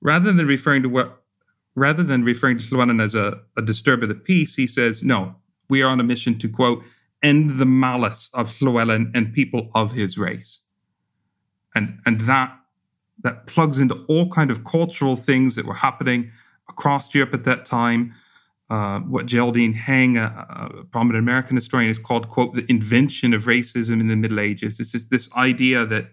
[0.00, 1.24] rather than referring to what
[1.76, 5.34] rather than referring to Llywelyn as a, a disturber of the peace, he says, no,
[5.68, 6.84] we are on a mission to, quote,
[7.22, 10.60] end the malice of Llywelyn and people of his race.
[11.74, 12.56] And, and that,
[13.22, 16.30] that plugs into all kind of cultural things that were happening
[16.68, 18.14] across Europe at that time.
[18.70, 20.46] Uh, what Geraldine Heng, a,
[20.80, 24.78] a, prominent American historian, has called, quote, the invention of racism in the Middle Ages.
[24.78, 26.06] This is this idea that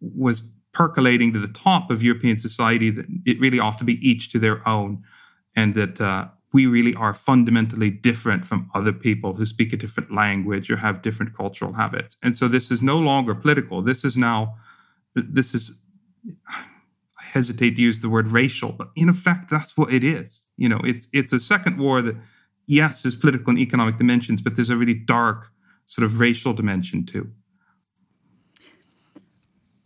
[0.00, 4.30] was percolating to the top of European society that it really ought to be each
[4.32, 5.02] to their own,
[5.54, 10.12] and that uh, we really are fundamentally different from other people who speak a different
[10.12, 12.16] language or have different cultural habits.
[12.22, 13.82] And so this is no longer political.
[13.82, 14.56] This is now,
[15.14, 15.72] this is,
[17.36, 20.40] hesitate to use the word racial, but in effect, that's what it is.
[20.56, 22.16] You know, it's it's a second war that,
[22.66, 25.48] yes, has political and economic dimensions, but there's a really dark
[25.84, 27.30] sort of racial dimension too.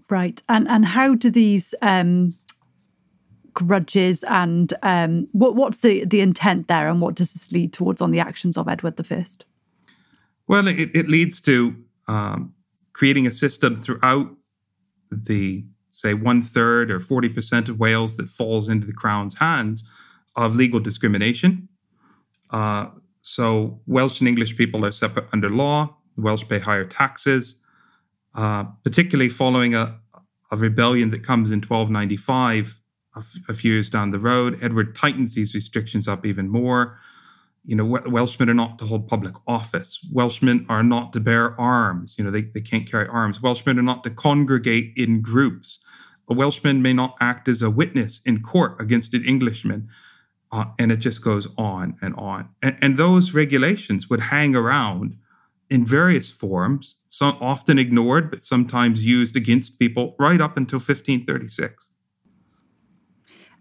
[0.08, 0.42] Right.
[0.48, 2.34] And and how do these um,
[3.52, 8.00] grudges and um, what what's the the intent there, and what does this lead towards
[8.00, 9.44] on the actions of Edward the First?
[10.46, 11.76] Well, it, it leads to
[12.08, 12.54] um,
[12.92, 14.28] creating a system throughout
[15.10, 19.84] the say one third or forty percent of Wales that falls into the Crown's hands
[20.36, 21.68] of legal discrimination.
[22.50, 22.86] Uh,
[23.22, 25.94] so Welsh and English people are separate under law.
[26.16, 27.56] The Welsh pay higher taxes.
[28.34, 29.98] Uh, particularly following a,
[30.52, 32.76] a rebellion that comes in 1295,
[33.16, 34.56] a, f- a few years down the road.
[34.62, 36.96] Edward tightens these restrictions up even more.
[37.64, 40.00] You know, Welshmen are not to hold public office.
[40.12, 42.14] Welshmen are not to bear arms.
[42.16, 43.42] You know, they, they can't carry arms.
[43.42, 45.78] Welshmen are not to congregate in groups.
[46.28, 49.88] A Welshman may not act as a witness in court against an Englishman.
[50.52, 52.48] Uh, and it just goes on and on.
[52.62, 55.16] And, and those regulations would hang around
[55.68, 61.88] in various forms, some often ignored, but sometimes used against people right up until 1536.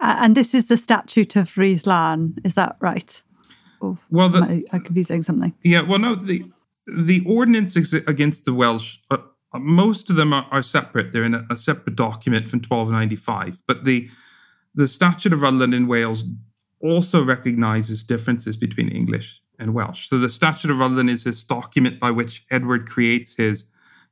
[0.01, 3.21] Uh, and this is the Statute of Rhuddlan, is that right?
[3.81, 5.53] Or well, the, I, I could be saying something.
[5.63, 6.43] Yeah, well, no, the
[6.85, 9.17] the ordinance against the Welsh, uh,
[9.55, 11.13] most of them are, are, separate.
[11.13, 13.57] They're in a, a, separate document from 1295.
[13.67, 14.09] But the
[14.75, 16.23] the Statute of Rhuddlan in Wales
[16.81, 20.07] also recognizes differences between English and Welsh.
[20.07, 23.65] So the Statute of Rhuddlan is this document by which Edward creates his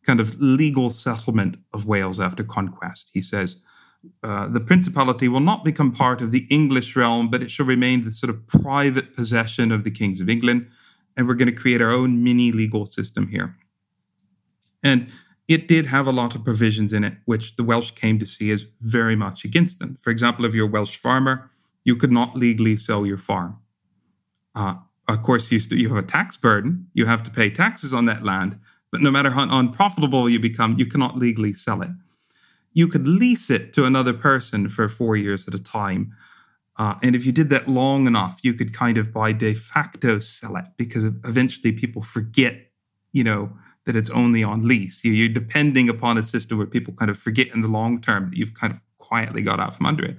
[0.03, 3.09] kind of legal settlement of Wales after conquest.
[3.13, 3.57] He says,
[4.23, 8.05] uh, the principality will not become part of the English realm, but it shall remain
[8.05, 10.67] the sort of private possession of the kings of England.
[11.15, 13.55] And we're going to create our own mini legal system here.
[14.83, 15.07] And
[15.47, 18.51] it did have a lot of provisions in it, which the Welsh came to see
[18.51, 19.97] as very much against them.
[20.01, 21.49] For example, if you're a Welsh farmer,
[21.83, 23.57] you could not legally sell your farm.
[24.55, 24.75] Uh,
[25.07, 26.87] of course, you, st- you have a tax burden.
[26.93, 28.59] You have to pay taxes on that land.
[28.91, 31.89] But no matter how unprofitable you become, you cannot legally sell it.
[32.73, 36.13] You could lease it to another person for four years at a time.
[36.77, 40.19] Uh, and if you did that long enough, you could kind of by de facto
[40.19, 42.71] sell it because eventually people forget,
[43.13, 43.51] you know,
[43.85, 45.03] that it's only on lease.
[45.03, 48.37] You're depending upon a system where people kind of forget in the long term that
[48.37, 50.17] you've kind of quietly got out from under it.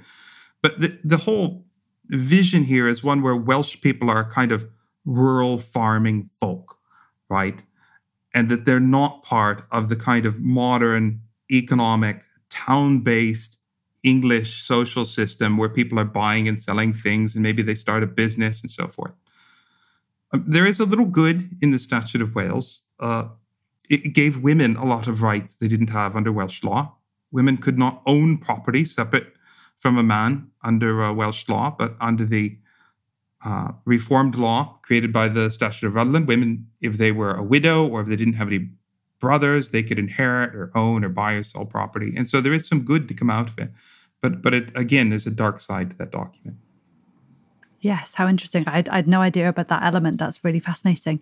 [0.63, 1.65] But the, the whole
[2.07, 4.67] vision here is one where Welsh people are kind of
[5.05, 6.79] rural farming folk,
[7.29, 7.63] right?
[8.35, 11.21] And that they're not part of the kind of modern
[11.51, 13.59] economic, town based
[14.05, 18.07] English social system where people are buying and selling things and maybe they start a
[18.07, 19.13] business and so forth.
[20.33, 22.83] Um, there is a little good in the Statute of Wales.
[23.01, 23.25] Uh,
[23.89, 26.95] it gave women a lot of rights they didn't have under Welsh law.
[27.33, 29.33] Women could not own property separate
[29.81, 32.59] from a man under uh, Welsh law, but under the
[33.45, 37.87] uh, reformed law created by the Statute of Rhuddlan, women, if they were a widow
[37.87, 38.71] or if they didn't have any
[39.21, 42.13] brothers, they could inherit or own or buy or sell property.
[42.17, 43.71] And so there is some good to come out of it.
[44.21, 46.57] But but it again, there's a dark side to that document.
[47.81, 48.65] Yes, how interesting.
[48.67, 50.19] I'd, I'd no idea about that element.
[50.19, 51.21] That's really fascinating.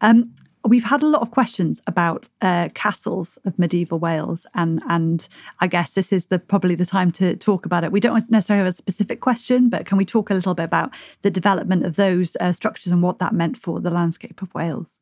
[0.00, 0.34] Um,
[0.64, 5.28] we've had a lot of questions about uh, castles of medieval Wales, and and
[5.60, 7.92] I guess this is the probably the time to talk about it.
[7.92, 10.90] We don't necessarily have a specific question, but can we talk a little bit about
[11.22, 15.00] the development of those uh, structures and what that meant for the landscape of Wales?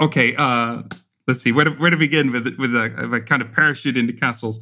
[0.00, 0.82] Okay, uh,
[1.28, 4.12] let's see where to, where to begin with with a, a kind of parachute into
[4.12, 4.58] castles.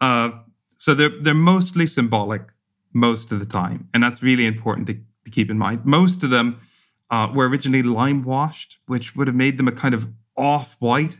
[0.00, 0.30] Uh,
[0.76, 2.42] so they're they're mostly symbolic
[2.94, 5.84] most of the time, and that's really important to, to keep in mind.
[5.84, 6.58] Most of them
[7.10, 11.18] uh, were originally lime washed, which would have made them a kind of off white.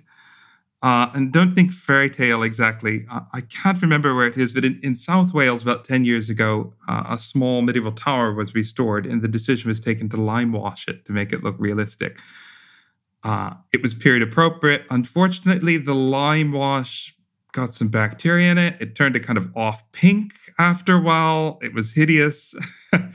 [0.81, 3.05] Uh, and don't think fairy tale exactly.
[3.11, 6.31] Uh, I can't remember where it is, but in, in South Wales about 10 years
[6.31, 10.53] ago, uh, a small medieval tower was restored, and the decision was taken to lime
[10.53, 12.21] wash it to make it look realistic.
[13.25, 14.85] Uh, it was period appropriate.
[14.91, 17.15] Unfortunately, the lime wash
[17.53, 18.81] got some bacteria in it.
[18.81, 21.59] It turned it kind of off pink after a while.
[21.63, 22.55] It was hideous.
[22.93, 23.13] and,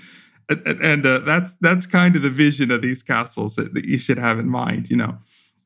[0.50, 4.18] and uh, that's that's kind of the vision of these castles that, that you should
[4.18, 4.90] have in mind.
[4.90, 5.18] You know,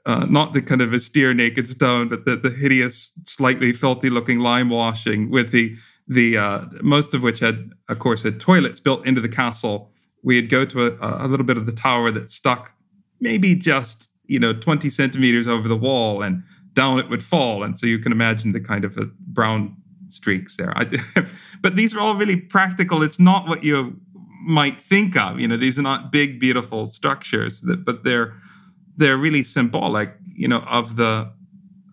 [0.06, 4.40] uh, not the kind of austere naked stone, but the, the hideous, slightly filthy looking
[4.40, 5.76] lime washing with the
[6.08, 9.92] the uh, most of which had, of course, had toilets built into the castle.
[10.24, 12.74] We'd go to a, a little bit of the tower that stuck
[13.20, 17.78] maybe just you know 20 centimeters over the wall and down it would fall and
[17.78, 18.96] so you can imagine the kind of
[19.34, 19.76] brown
[20.10, 20.86] streaks there I,
[21.62, 24.00] but these are all really practical it's not what you
[24.48, 25.40] might think of.
[25.40, 28.34] You know, these are not big, beautiful structures, that, but they're
[28.96, 30.16] they're really symbolic.
[30.34, 31.32] You know, of the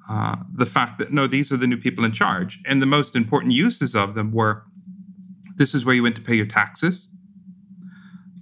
[0.09, 3.17] uh, the fact that no, these are the new people in charge, and the most
[3.17, 4.63] important uses of them were
[5.57, 7.09] this is where you went to pay your taxes.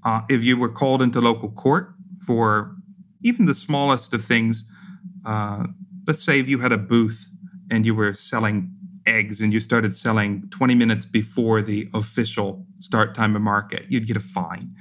[0.05, 1.95] Uh, if you were called into local court
[2.26, 2.76] for
[3.22, 4.64] even the smallest of things,
[5.24, 5.64] uh,
[6.06, 7.28] let's say if you had a booth
[7.70, 8.70] and you were selling
[9.06, 14.06] eggs and you started selling 20 minutes before the official start time of market, you'd
[14.06, 14.74] get a fine.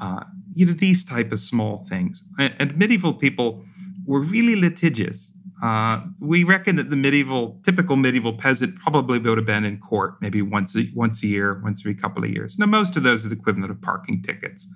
[0.00, 2.22] Uh, you know, these type of small things.
[2.38, 3.64] And, and medieval people
[4.06, 5.32] were really litigious.
[5.62, 10.16] Uh, we reckon that the medieval, typical medieval peasant probably would have been in court
[10.20, 12.58] maybe once a, once a year, once every couple of years.
[12.58, 14.66] Now, most of those are the equivalent of parking tickets,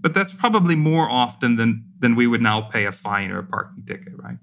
[0.00, 3.44] but that's probably more often than than we would now pay a fine or a
[3.44, 4.38] parking ticket, right?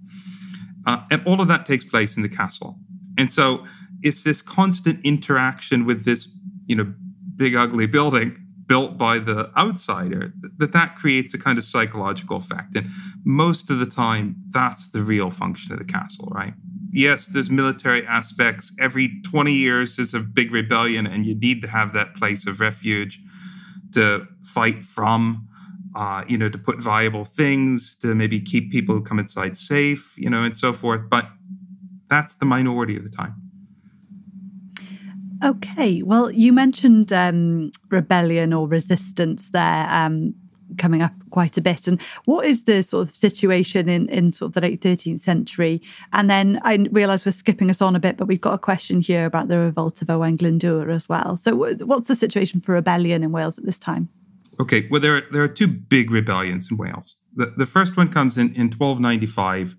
[0.86, 2.78] Uh, and all of that takes place in the castle.
[3.18, 3.66] And so
[4.04, 6.30] it's this constant interaction with this,
[6.68, 6.94] you know,
[7.36, 8.36] big ugly building
[8.68, 12.86] built by the outsider that that creates a kind of psychological effect and
[13.24, 16.54] most of the time that's the real function of the castle right
[16.92, 21.68] yes there's military aspects every 20 years there's a big rebellion and you need to
[21.68, 23.22] have that place of refuge
[23.94, 25.47] to fight from
[25.98, 30.14] uh, you know to put viable things to maybe keep people who come inside safe
[30.16, 31.28] you know and so forth but
[32.10, 33.36] that's the minority of the time
[35.44, 36.02] Okay.
[36.02, 39.88] Well, you mentioned um, rebellion or resistance there.
[39.90, 40.34] Um,
[40.78, 44.50] coming up quite a bit and what is the sort of situation in in sort
[44.50, 45.82] of the late 13th century
[46.12, 49.00] and then i realize we're skipping us on a bit but we've got a question
[49.00, 53.24] here about the revolt of owain glyndŵr as well so what's the situation for rebellion
[53.24, 54.10] in wales at this time
[54.60, 58.12] okay well there are, there are two big rebellions in wales the, the first one
[58.12, 59.76] comes in in 1295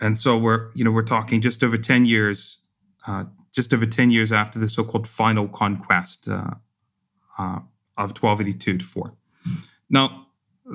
[0.00, 2.58] and so we're you know we're talking just over 10 years
[3.06, 6.50] uh, just over 10 years after the so called final conquest uh,
[7.38, 7.58] uh,
[7.96, 9.12] of 1282 to 4.
[9.90, 10.26] Now,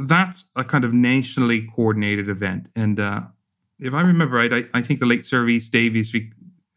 [0.07, 2.69] that's a kind of nationally coordinated event.
[2.75, 3.21] And uh,
[3.79, 6.13] if I remember right, I, I, think the late Sir Rees Davies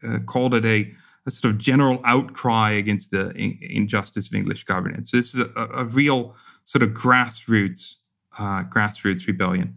[0.03, 0.91] uh, called it a,
[1.27, 5.11] a, sort of general outcry against the in, injustice of English governance.
[5.11, 7.95] So this is a, a real sort of grassroots
[8.39, 9.75] uh, grassroots rebellion.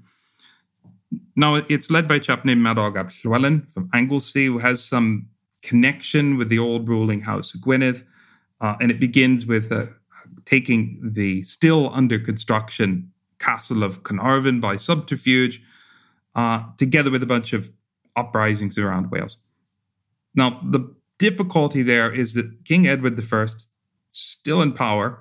[1.35, 5.27] Now, it's led by a chap named Madog ap Llywelyn from Anglesey, who has some
[5.63, 8.05] connection with the old ruling house of Gwynedd.
[8.61, 9.87] Uh, and it begins with uh,
[10.45, 15.61] taking the still under construction castle of Caernarfon by subterfuge.
[16.35, 17.71] uh, together with a bunch of
[18.17, 19.37] uprisings around Wales.
[20.35, 20.81] Now, the
[21.21, 23.47] difficulty there is that King Edward I,
[24.09, 25.19] still in power,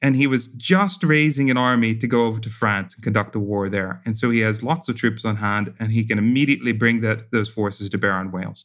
[0.00, 3.38] and he was just raising an army to go over to France and conduct a
[3.38, 4.00] war there.
[4.06, 7.30] And so he has lots of troops on hand, and he can immediately bring that
[7.32, 8.64] those forces to bear on Wales.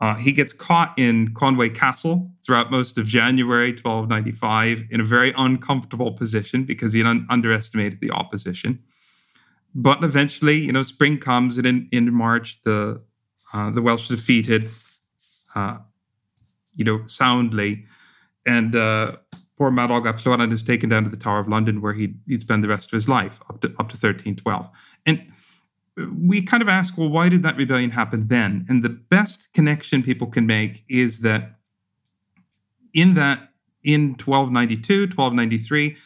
[0.00, 5.32] Uh, he gets caught in Conway Castle throughout most of January 1295 in a very
[5.38, 8.78] uncomfortable position because he un- underestimated the opposition.
[9.74, 13.00] But eventually, you know, spring comes, and in, in March, the
[13.52, 14.68] uh, the Welsh defeated,
[15.56, 15.78] uh,
[16.76, 17.84] you know, soundly,
[18.44, 19.16] and uh,
[19.58, 22.42] poor Madog ap Llywelyn is taken down to the Tower of London, where he'd, he'd
[22.42, 24.68] spend the rest of his life up to up to 1312.
[25.06, 25.26] And
[26.28, 28.66] we kind of ask, well, why did that rebellion happen then?
[28.68, 31.56] And the best connection people can make is that
[32.92, 33.38] in that
[33.82, 35.96] in 1292, 1293,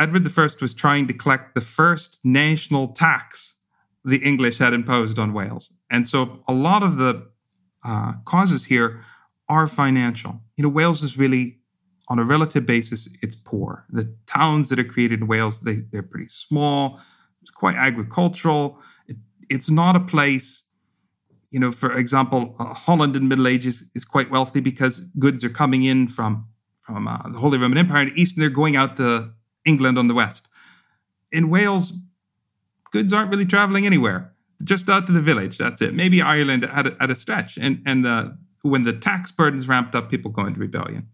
[0.00, 3.54] Edward I was trying to collect the first national tax
[4.04, 5.72] the English had imposed on Wales.
[5.90, 7.26] And so a lot of the
[7.84, 9.04] uh, causes here
[9.48, 10.40] are financial.
[10.56, 11.58] You know, Wales is really,
[12.08, 13.84] on a relative basis, it's poor.
[13.90, 17.00] The towns that are created in Wales, they, they're pretty small,
[17.42, 18.80] it's quite agricultural
[19.48, 20.64] it's not a place
[21.50, 25.42] you know for example uh, holland in the middle ages is quite wealthy because goods
[25.44, 26.46] are coming in from
[26.82, 29.30] from uh, the holy roman empire in the east and they're going out to
[29.64, 30.48] england on the west
[31.32, 31.92] in wales
[32.92, 34.32] goods aren't really traveling anywhere
[34.64, 35.94] just out to the village that's it.
[35.94, 37.56] Maybe ireland at a, at a stretch.
[37.58, 38.30] And and uh,
[38.62, 41.06] when the tax burdens ramped up people go into rebellion.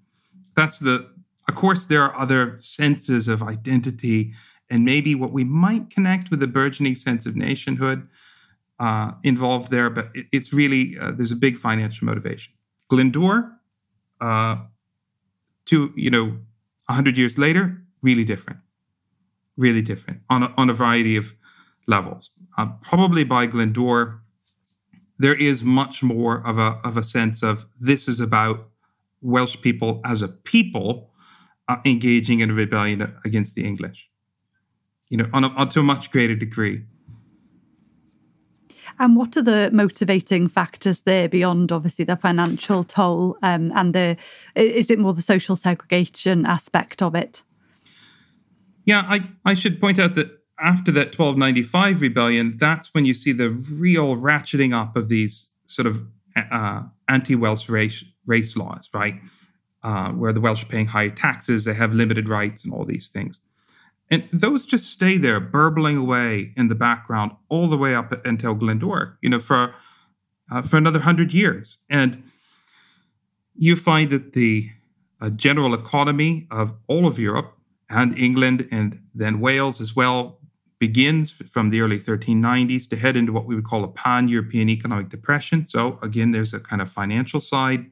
[0.57, 1.11] That's the
[1.49, 4.33] of course there are other senses of identity
[4.71, 8.09] and maybe what we might connect with the burgeoning sense of nationhood
[8.81, 12.53] uh, involved there, but it, it's really uh, there's a big financial motivation.
[12.91, 13.51] Glyndŵr,
[14.21, 14.57] uh,
[15.67, 16.39] to you know,
[16.89, 18.61] hundred years later, really different,
[19.57, 20.21] really different.
[20.29, 21.33] On a, on a variety of
[21.87, 22.31] levels.
[22.57, 24.19] Uh, probably by Glyndŵr,
[25.19, 28.69] there is much more of a of a sense of this is about
[29.23, 31.11] Welsh people as a people
[31.69, 34.09] uh, engaging in a rebellion against the English.
[35.09, 36.85] You know, on, a, on to a much greater degree.
[38.99, 44.17] And what are the motivating factors there beyond obviously the financial toll um, and the
[44.55, 47.43] is it more the social segregation aspect of it?
[48.85, 53.33] Yeah, I, I should point out that after that 1295 rebellion, that's when you see
[53.33, 56.03] the real ratcheting up of these sort of
[56.37, 59.21] uh, anti-Welsh race, race laws, right?
[59.83, 63.11] Uh, where the Welsh are paying higher taxes, they have limited rights, and all these
[63.11, 63.41] things.
[64.11, 68.55] And those just stay there, burbling away in the background all the way up until
[68.55, 69.75] Glyndŵr, you know, for
[70.51, 71.77] uh, for another hundred years.
[71.91, 72.23] And
[73.55, 74.71] you find that the
[75.21, 77.55] uh, general economy of all of Europe
[77.91, 80.39] and England and then Wales as well
[80.89, 84.69] begins from the early 1390s to head into what we would call a pan European
[84.69, 85.65] economic depression.
[85.65, 87.83] So, again, there's a kind of financial side.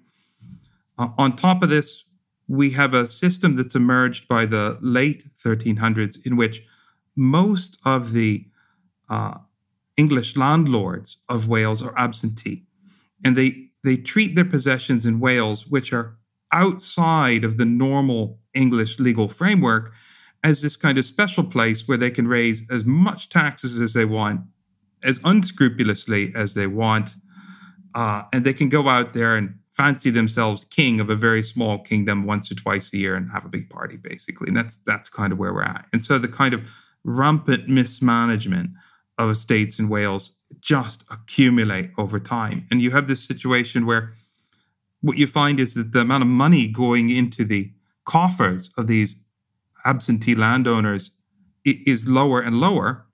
[0.98, 2.04] Uh, on top of this,
[2.48, 6.62] we have a system that's emerged by the late 1300s in which
[7.16, 8.44] most of the
[9.08, 9.38] uh,
[9.96, 12.62] English landlords of Wales are absentee.
[13.24, 13.50] And they,
[13.84, 16.18] they treat their possessions in Wales, which are
[16.52, 19.92] outside of the normal English legal framework,
[20.44, 24.04] as this kind of special place where they can raise as much taxes as they
[24.04, 24.40] want,
[25.02, 27.14] as unscrupulously as they want.
[27.94, 31.78] Uh, and they can go out there and fancy themselves king of a very small
[31.78, 35.08] kingdom once or twice a year and have a big party basically and that's that's
[35.08, 36.62] kind of where we're at and so the kind of
[37.04, 38.70] rampant mismanagement
[39.18, 44.12] of estates in Wales just accumulate over time and you have this situation where
[45.00, 47.72] what you find is that the amount of money going into the
[48.04, 49.16] coffers of these
[49.84, 51.10] absentee landowners
[51.64, 53.06] is lower and lower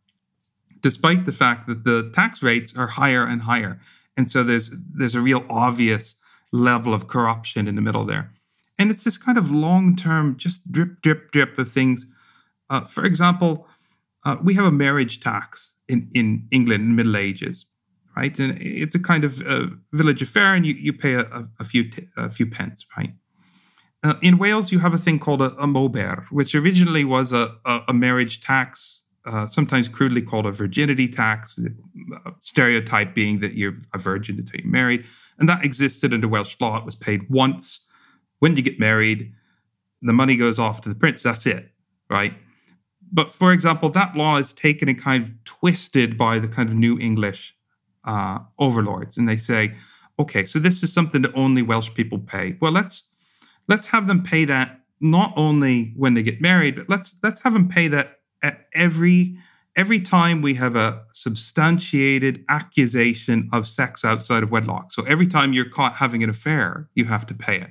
[0.81, 3.81] despite the fact that the tax rates are higher and higher
[4.17, 6.17] and so there's there's a real obvious
[6.53, 8.31] level of corruption in the middle there.
[8.79, 12.07] And it's this kind of long term, just drip, drip, drip of things.
[12.71, 13.67] Uh, for example,
[14.25, 17.67] uh, we have a marriage tax in, in England in the Middle Ages,
[18.17, 18.37] right?
[18.39, 21.89] And it's a kind of uh, village affair, and you, you pay a, a few
[21.89, 23.13] t- a few pence, right?
[24.05, 27.57] Uh, in Wales, you have a thing called a, a mober, which originally was a,
[27.65, 31.59] a, a marriage tax, uh, sometimes crudely called a virginity tax,
[32.41, 35.05] stereotype being that you're a virgin until you're married.
[35.39, 36.79] And that existed under Welsh law.
[36.79, 37.81] It was paid once.
[38.39, 39.33] When you get married,
[40.03, 41.23] the money goes off to the prince.
[41.23, 41.73] That's it,
[42.09, 42.35] right?
[43.13, 46.77] But for example, that law is taken and kind of twisted by the kind of
[46.77, 47.55] New English
[48.05, 49.75] uh, overlords, and they say,
[50.19, 52.57] okay, so this is something that only Welsh people pay.
[52.61, 53.03] Well, let's
[53.69, 57.53] let's have them pay that not only when they get married, but let's let's have
[57.53, 59.39] them pay that at every
[59.77, 64.93] every time we have a substantiated accusation of sex outside of wedlock.
[64.93, 67.71] So every time you're caught having an affair, you have to pay it.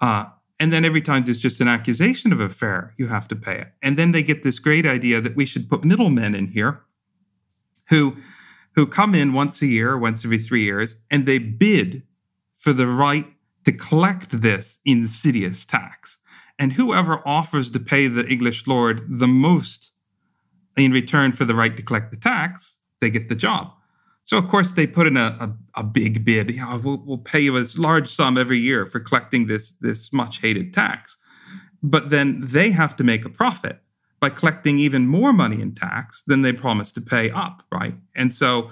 [0.00, 0.26] Uh,
[0.60, 3.68] and then every time there's just an accusation of affair, you have to pay it.
[3.82, 6.84] And then they get this great idea that we should put middlemen in here
[7.88, 8.16] who
[8.74, 12.02] who come in once a year, once every three years, and they bid
[12.58, 13.26] for the right
[13.64, 16.18] to collect this insidious tax.
[16.58, 19.90] And whoever offers to pay the English lord the most
[20.76, 23.72] in return for the right to collect the tax, they get the job.
[24.24, 26.56] So of course they put in a, a, a big bid.
[26.82, 30.72] We'll, we'll pay you a large sum every year for collecting this this much hated
[30.72, 31.16] tax.
[31.82, 33.80] But then they have to make a profit
[34.20, 37.96] by collecting even more money in tax than they promised to pay up, right?
[38.14, 38.70] And so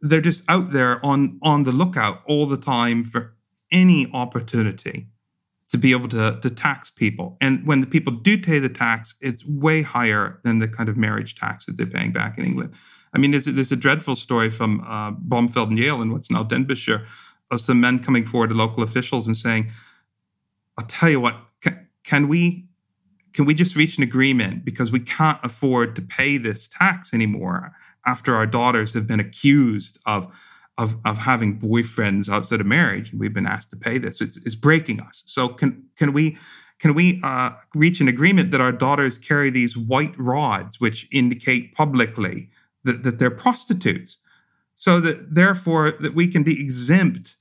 [0.00, 3.35] they're just out there on on the lookout all the time for
[3.72, 5.08] any opportunity
[5.68, 7.36] to be able to, to tax people.
[7.40, 10.96] And when the people do pay the tax, it's way higher than the kind of
[10.96, 12.72] marriage tax that they're paying back in England.
[13.12, 16.44] I mean, there's, there's a dreadful story from uh, Bromfield and Yale in what's now
[16.44, 17.04] Denbighshire
[17.50, 19.70] of some men coming forward to local officials and saying,
[20.78, 22.66] I'll tell you what, can, can we
[23.32, 27.70] can we just reach an agreement because we can't afford to pay this tax anymore
[28.06, 30.26] after our daughters have been accused of
[30.78, 34.36] of, of having boyfriends outside of marriage and we've been asked to pay this it's,
[34.38, 35.22] it's breaking us.
[35.26, 36.36] So can can we
[36.78, 41.74] can we uh, reach an agreement that our daughters carry these white rods which indicate
[41.74, 42.50] publicly
[42.84, 44.18] that, that they're prostitutes
[44.74, 47.36] so that therefore that we can be exempt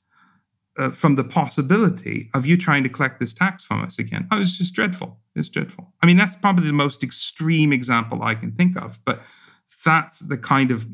[0.78, 4.28] uh, from the possibility of you trying to collect this tax from us again?
[4.32, 5.18] Oh it's just dreadful.
[5.36, 5.92] It's dreadful.
[6.02, 9.22] I mean that's probably the most extreme example i can think of but
[9.84, 10.88] that's the kind of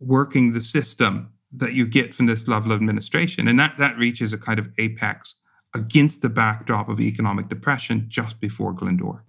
[0.00, 3.48] working the system that you get from this level of administration.
[3.48, 5.34] And that, that reaches a kind of apex
[5.74, 9.20] against the backdrop of economic depression just before Glyndŵr.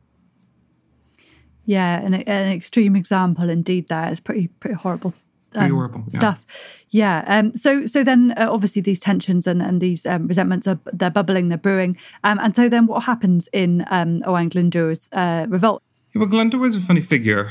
[1.65, 3.87] Yeah, an, an extreme example indeed.
[3.87, 5.13] There is pretty pretty horrible.
[5.51, 6.19] Pretty um, horrible yeah.
[6.19, 6.45] stuff.
[6.89, 7.23] Yeah.
[7.25, 11.09] Um, so so then uh, obviously these tensions and, and these um, resentments are they're
[11.09, 11.97] bubbling, they're brewing.
[12.25, 15.81] Um, and so then what happens in um, Owain Glyndŵr's uh, revolt?
[16.13, 17.49] Yeah, well, Glyndŵr is a funny figure,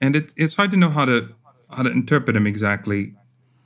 [0.00, 1.30] and it, it's hard to know how to
[1.70, 3.14] how to interpret him exactly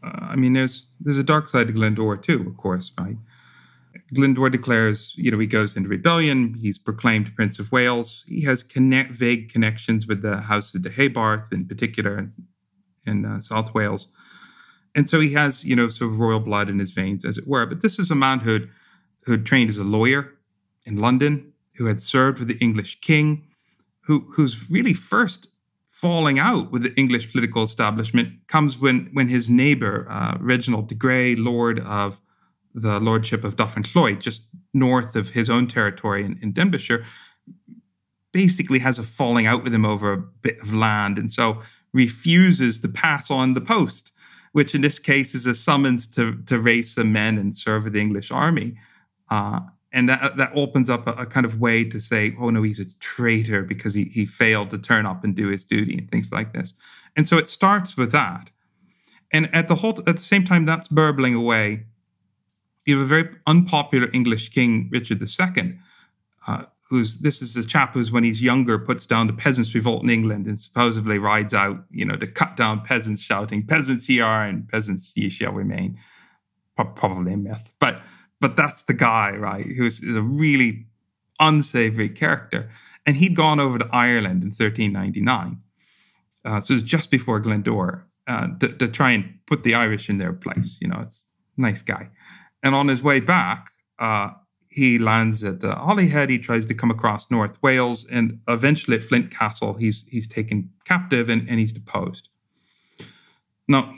[0.02, 3.16] uh, I mean, there's there's a dark side to Glyndŵr too, of course, right?
[4.14, 6.54] Glyndŵr declares, you know, he goes into rebellion.
[6.54, 8.24] He's proclaimed Prince of Wales.
[8.26, 12.32] He has connect, vague connections with the House of Deheubarth in particular in,
[13.06, 14.08] in uh, South Wales.
[14.94, 17.46] And so he has, you know, sort of royal blood in his veins, as it
[17.46, 17.66] were.
[17.66, 18.66] But this is a man who
[19.24, 20.32] who trained as a lawyer
[20.86, 23.46] in London, who had served with the English king,
[24.00, 25.48] who whose really first
[26.00, 30.94] falling out with the English political establishment comes when when his neighbor uh, Reginald de
[30.94, 32.20] Grey, Lord of
[32.72, 34.42] the Lordship of Dyffryn just
[34.72, 37.04] north of his own territory in, in Denbighshire,
[38.32, 42.80] basically has a falling out with him over a bit of land, and so refuses
[42.80, 44.12] to pass on the post,
[44.52, 47.94] which in this case is a summons to to raise some men and serve with
[47.94, 48.76] the English army.
[49.30, 49.60] Uh,
[49.98, 52.78] and that that opens up a, a, kind of way to say, oh no, he's
[52.78, 56.30] a traitor because he he failed to turn up and do his duty and things
[56.30, 56.72] like this.
[57.16, 58.48] And so it starts with that,
[59.32, 61.84] and at the whole at the same time that's burbling away.
[62.86, 65.78] You have a very unpopular English king, Richard II,
[66.46, 70.04] uh, who's this is a chap who's when he's younger puts down the peasants' revolt
[70.04, 74.20] in England and supposedly rides out, you know, to cut down peasants, shouting "Peasants ye
[74.20, 75.98] are and peasants ye shall remain."
[76.94, 78.00] Probably a myth, but
[78.40, 79.66] but that's the guy, right?
[79.66, 80.86] Who's is a really
[81.40, 82.70] unsavory character.
[83.06, 85.60] And he'd gone over to Ireland in 1399.
[86.44, 90.18] Uh, so it's just before Glyndŵr uh, to, to, try and put the Irish in
[90.18, 90.78] their place.
[90.80, 91.24] You know, it's
[91.56, 92.08] nice guy.
[92.62, 94.30] And on his way back, uh,
[94.68, 96.30] he lands at uh, Holyhead.
[96.30, 100.70] He tries to come across North Wales, and eventually at Flint Castle, he's he's taken
[100.84, 102.28] captive and, and he's deposed.
[103.66, 103.92] Now,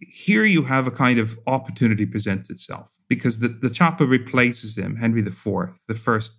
[0.00, 4.96] here you have a kind of opportunity presents itself because the, the who replaces him,
[4.96, 6.32] Henry IV, the first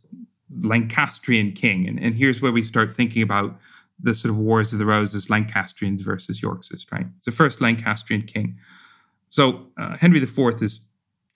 [0.61, 1.87] Lancastrian king.
[1.87, 3.57] And, and here's where we start thinking about
[4.01, 7.05] the sort of Wars of the Roses, Lancastrians versus Yorkists, right?
[7.15, 8.57] It's the first Lancastrian king.
[9.29, 10.81] So uh, Henry IV is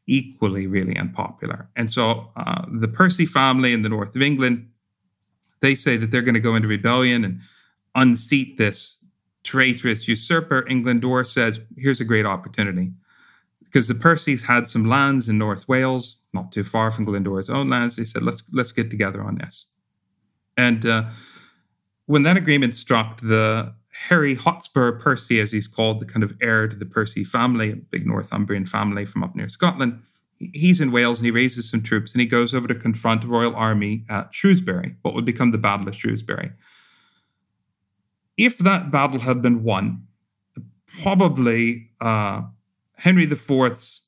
[0.08, 1.70] equally really unpopular.
[1.76, 4.70] And so uh, the Percy family in the north of England,
[5.62, 7.40] they say that they're going to go into rebellion and
[7.96, 8.98] unseat this
[9.44, 10.66] traitorous usurper.
[10.68, 12.92] England Glyndŵr says, here's a great opportunity
[13.72, 17.70] because the Percys had some lands in North Wales, not too far from Glyndŵr's own
[17.70, 17.96] lands.
[17.96, 19.66] They said, "Let's let's get together on this."
[20.58, 21.10] And uh,
[22.08, 26.68] when that agreement struck, the Harry Hotspur Percy, as he's called, the kind of heir
[26.68, 30.02] to the Percy family, a big Northumbrian family from up near Scotland,
[30.54, 33.28] he's in Wales and he raises some troops and he goes over to confront the
[33.28, 36.52] royal army at Shrewsbury, what would become the Battle of Shrewsbury.
[38.38, 40.08] if that battle had been won,
[41.02, 42.42] probably uh,
[43.02, 44.02] Henry IV's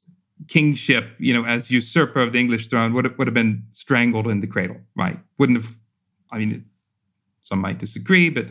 [0.48, 4.28] kingship, you know, as usurper of the English throne, would have, would have been strangled
[4.28, 5.20] in the cradle, right?
[5.40, 5.76] Wouldn't have.
[6.32, 6.64] I mean,
[7.42, 8.46] some might disagree, but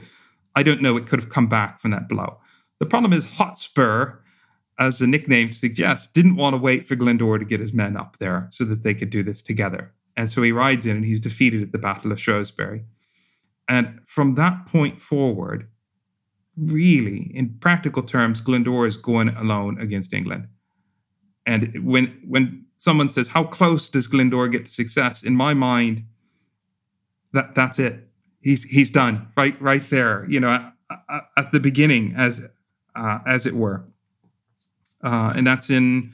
[0.57, 0.97] I don't know.
[0.97, 2.39] It could have come back from that blow.
[2.81, 4.19] The problem is Hotspur,
[4.81, 8.17] as the nickname suggests, didn't want to wait for Glyndŵr to get his men up
[8.19, 9.93] there so that they could do this together.
[10.17, 12.83] And so he rides in and he's defeated at the Battle of Shrewsbury.
[13.69, 15.69] And from that point forward,
[16.57, 20.49] really, in practical terms, Glyndŵr is going alone against England.
[21.47, 26.05] And when when someone says, "How close does Glyndŵr get to success?" In my mind,
[27.33, 28.09] that that's it.
[28.41, 30.27] He's he's done right right there.
[30.29, 30.71] You know,
[31.09, 32.47] at, at the beginning, as
[32.95, 33.85] uh, as it were.
[35.03, 36.13] Uh, and that's in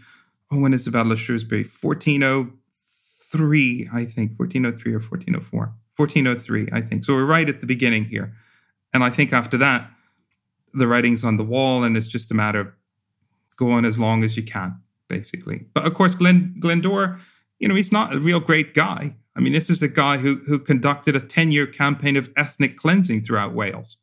[0.51, 1.70] oh, when is the Battle of Shrewsbury?
[1.80, 5.72] 1403, I think, 1403 or 1404.
[5.97, 7.05] 1403, I think.
[7.05, 8.32] So we're right at the beginning here.
[8.95, 9.91] And I think after that,
[10.75, 12.69] the writing's on the wall, and it's just a matter of
[13.57, 15.66] going as long as you can, basically.
[15.75, 17.19] But of course, Glen Glyndŵr,
[17.59, 19.14] you know, he's not a real great guy.
[19.37, 23.23] I mean, this is the guy who who conducted a 10-year campaign of ethnic cleansing
[23.23, 23.97] throughout Wales.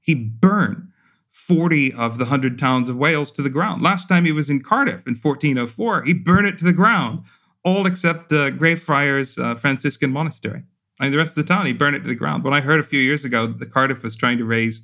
[0.00, 0.88] He burned
[1.30, 3.82] 40 of the 100 towns of Wales to the ground.
[3.82, 7.22] Last time he was in Cardiff in 1404, he burned it to the ground,
[7.64, 10.62] all except uh, Greyfriars uh, Franciscan Monastery.
[11.00, 12.44] I mean, the rest of the town, he burned it to the ground.
[12.44, 14.82] When I heard a few years ago that Cardiff was trying to raise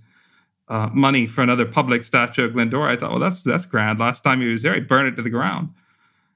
[0.69, 3.99] uh, money for another public statue of Glyndŵr, I thought, well, that's that's grand.
[3.99, 5.71] Last time he was there, he burned it to the ground.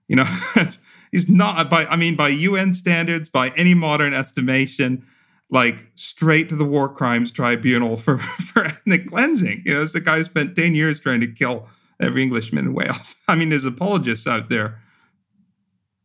[0.08, 0.26] You know,
[1.12, 5.04] he's not by I mean by UN standards, by any modern estimation,
[5.52, 8.18] like straight to the war crimes tribunal for,
[8.52, 9.62] for ethnic cleansing.
[9.64, 11.68] You know, it's the guy who spent 10 years trying to kill
[12.00, 13.14] every Englishman in Wales.
[13.28, 14.80] I mean, there's apologists out there,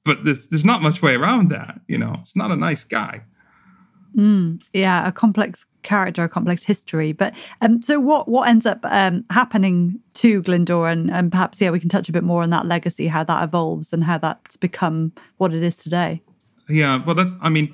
[0.03, 1.79] but there's, there's not much way around that.
[1.87, 3.23] You know, it's not a nice guy.
[4.15, 7.13] Mm, yeah, a complex character, a complex history.
[7.13, 11.71] But um, so what what ends up um, happening to Glyndŵr, and, and perhaps yeah,
[11.71, 14.57] we can touch a bit more on that legacy, how that evolves, and how that's
[14.57, 16.21] become what it is today.
[16.69, 17.73] Yeah, well, that, I mean,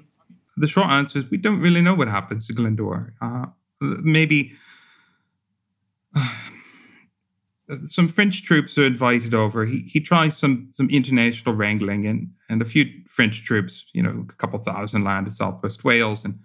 [0.55, 3.11] the short answer is we don't really know what happens to Glyndŵr.
[3.21, 3.45] Uh,
[3.81, 4.53] maybe
[6.15, 6.29] uh,
[7.85, 9.65] some French troops are invited over.
[9.65, 14.25] He he tries some some international wrangling, and and a few French troops, you know,
[14.29, 16.39] a couple thousand land in Southwest Wales, and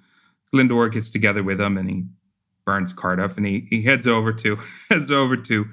[0.55, 2.05] Glyndŵr gets together with him and he
[2.65, 4.59] burns Cardiff, and he he heads over to
[4.91, 5.67] heads over to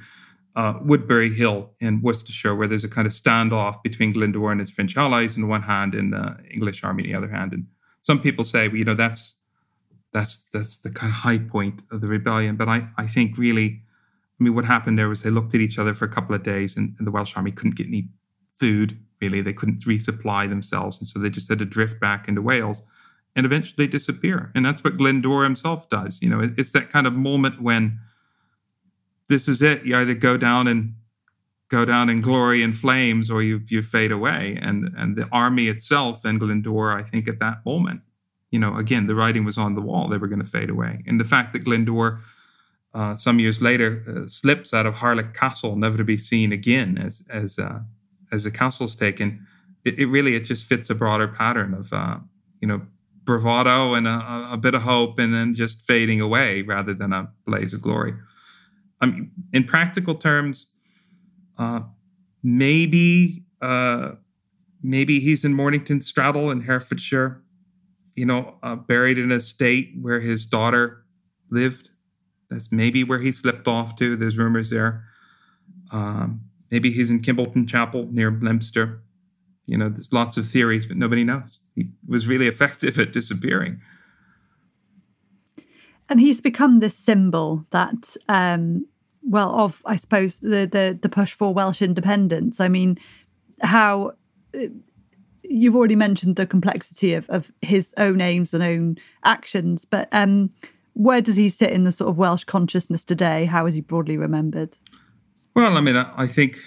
[0.56, 4.70] uh, Woodbury Hill in Worcestershire, where there's a kind of standoff between Glyndŵr and his
[4.70, 7.66] French allies on one hand, and the English army on the other hand, and
[8.02, 9.34] some people say, well, you know, that's
[10.14, 12.56] that's that's the kind of high point of the rebellion.
[12.56, 13.82] But I, I think really,
[14.40, 16.44] I mean, what happened there was they looked at each other for a couple of
[16.44, 18.08] days, and, and the Welsh army couldn't get any
[18.60, 18.98] food.
[19.22, 22.82] Really, they couldn't resupply themselves, and so they just had to drift back into Wales,
[23.36, 24.52] and eventually disappear.
[24.56, 26.20] And that's what Glyndŵr himself does.
[26.22, 28.00] You know, it, it's that kind of moment when
[29.28, 29.86] this is it.
[29.86, 30.94] You either go down and
[31.70, 35.68] go down in glory and flames or you you fade away and and the army
[35.68, 38.02] itself and Glyndŵr I think at that moment
[38.52, 41.04] you know again the writing was on the wall they were going to fade away
[41.08, 42.22] and the fact that Glyndŵr
[42.94, 46.98] uh, some years later uh, slips out of Harlech Castle never to be seen again
[46.98, 47.80] as as uh,
[48.32, 49.46] as the castle's taken
[49.86, 52.18] it, it, really it just fits a broader pattern of uh,
[52.62, 52.82] you know
[53.26, 57.30] bravado and a, a bit of hope and then just fading away rather than a
[57.46, 58.14] blaze of glory
[59.02, 60.68] I mean in practical terms
[61.58, 61.82] uh,
[62.44, 64.12] maybe uh,
[64.84, 67.42] maybe he's in Monnington Straddel in Herefordshire,
[68.16, 71.04] you know, uh, buried in a state where his daughter
[71.50, 71.90] lived.
[72.50, 74.16] That's maybe where he slipped off to.
[74.16, 75.04] There's rumors there.
[75.92, 79.02] Um, maybe he's in Kimbolton Chapel near Leominster.
[79.66, 81.60] You know, there's lots of theories, but nobody knows.
[81.76, 83.82] He was really effective at disappearing.
[86.08, 88.86] And he's become this symbol that um,
[89.26, 92.60] well of i suppose the the, the push for welsh independence.
[92.60, 92.98] I mean
[93.62, 94.12] how
[94.56, 94.68] uh,
[95.44, 100.52] you've already mentioned the complexity of, of his own aims and own actions but um
[100.94, 103.44] where does he sit in the sort of welsh consciousness today?
[103.44, 104.78] How is he broadly remembered?
[105.56, 106.60] Well i mean i, I think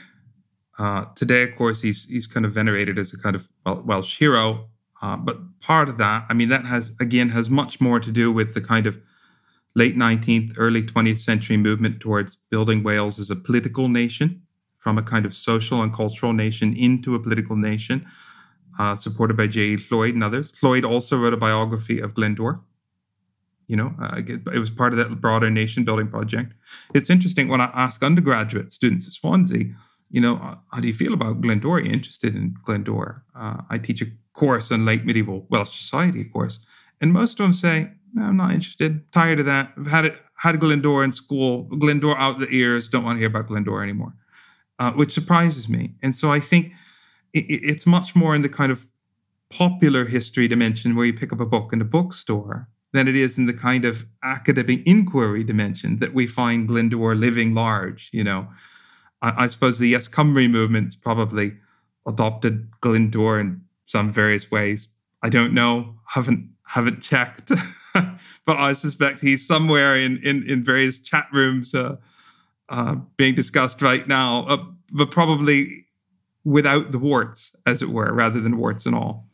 [0.79, 3.49] uh, today of course he's he's kind of venerated as a kind of
[3.85, 4.69] welsh hero
[5.03, 8.33] uh, but part of that i mean that has again has much more to do
[8.33, 8.99] with the kind of
[9.79, 14.43] late 19th, early 20th century movement towards building Wales as a political nation,
[14.79, 18.05] from a kind of social and cultural nation into a political nation,
[18.79, 19.79] uh, supported by J.E.
[19.91, 20.53] Lloyd and others.
[20.63, 22.61] Lloyd also wrote a biography of Glyndŵr.
[23.69, 26.55] You know, uh, it was part of that broader nation building project.
[26.95, 29.67] It's interesting when I ask undergraduate students at Swansea,
[30.11, 31.71] you know, uh, how do you feel about Glyndŵr?
[31.71, 33.21] Are you interested in Glyndŵr?
[33.37, 34.07] Uh, I teach a
[34.39, 36.61] course on late medieval Welsh society, of course.
[37.01, 39.11] And most of them say, I'm not interested.
[39.13, 39.73] Tired of that.
[39.77, 40.17] I've had it.
[40.37, 41.65] Had Glendower in school.
[41.65, 42.89] Glendower out the ears.
[42.89, 44.15] Don't want to hear about Glendower anymore,
[44.79, 45.95] uh, which surprises me.
[46.03, 46.73] And so I think
[47.35, 48.87] it, it's much more in the kind of
[49.51, 53.37] popular history dimension where you pick up a book in a bookstore than it is
[53.37, 58.09] in the kind of academic inquiry dimension that we find Glendower living large.
[58.13, 58.49] You know,
[59.23, 61.53] I, I suppose the Yes Cymru movement probably
[62.07, 64.87] adopted Glendower in some various ways.
[65.23, 65.97] I don't know.
[66.07, 67.51] Haven't haven't checked,
[67.95, 71.97] but I suspect he's somewhere in in, in various chat rooms uh,
[72.69, 74.45] uh, being discussed right now.
[74.47, 75.85] Uh, but probably
[76.45, 79.28] without the warts, as it were, rather than warts and all.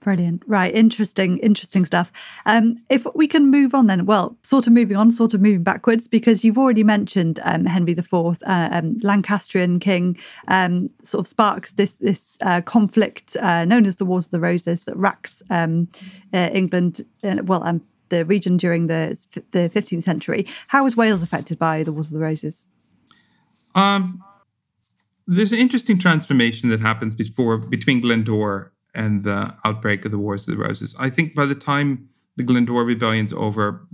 [0.00, 0.42] Brilliant.
[0.46, 0.72] Right.
[0.74, 2.12] Interesting, interesting stuff.
[2.46, 5.64] Um, if we can move on then, well, sort of moving on, sort of moving
[5.64, 11.28] backwards, because you've already mentioned um, Henry IV, uh, um, Lancastrian king, um, sort of
[11.28, 15.42] sparks this this uh, conflict uh, known as the Wars of the Roses that racks
[15.50, 15.88] um,
[16.32, 19.18] uh, England, uh, well, um, the region during the
[19.50, 20.46] the 15th century.
[20.68, 22.66] How was Wales affected by the Wars of the Roses?
[23.74, 24.22] Um,
[25.26, 30.46] there's an interesting transformation that happens before between Glendower and the outbreak of the Wars
[30.46, 30.94] of the Roses.
[30.98, 33.86] I think by the time the Glendower Rebellion's over,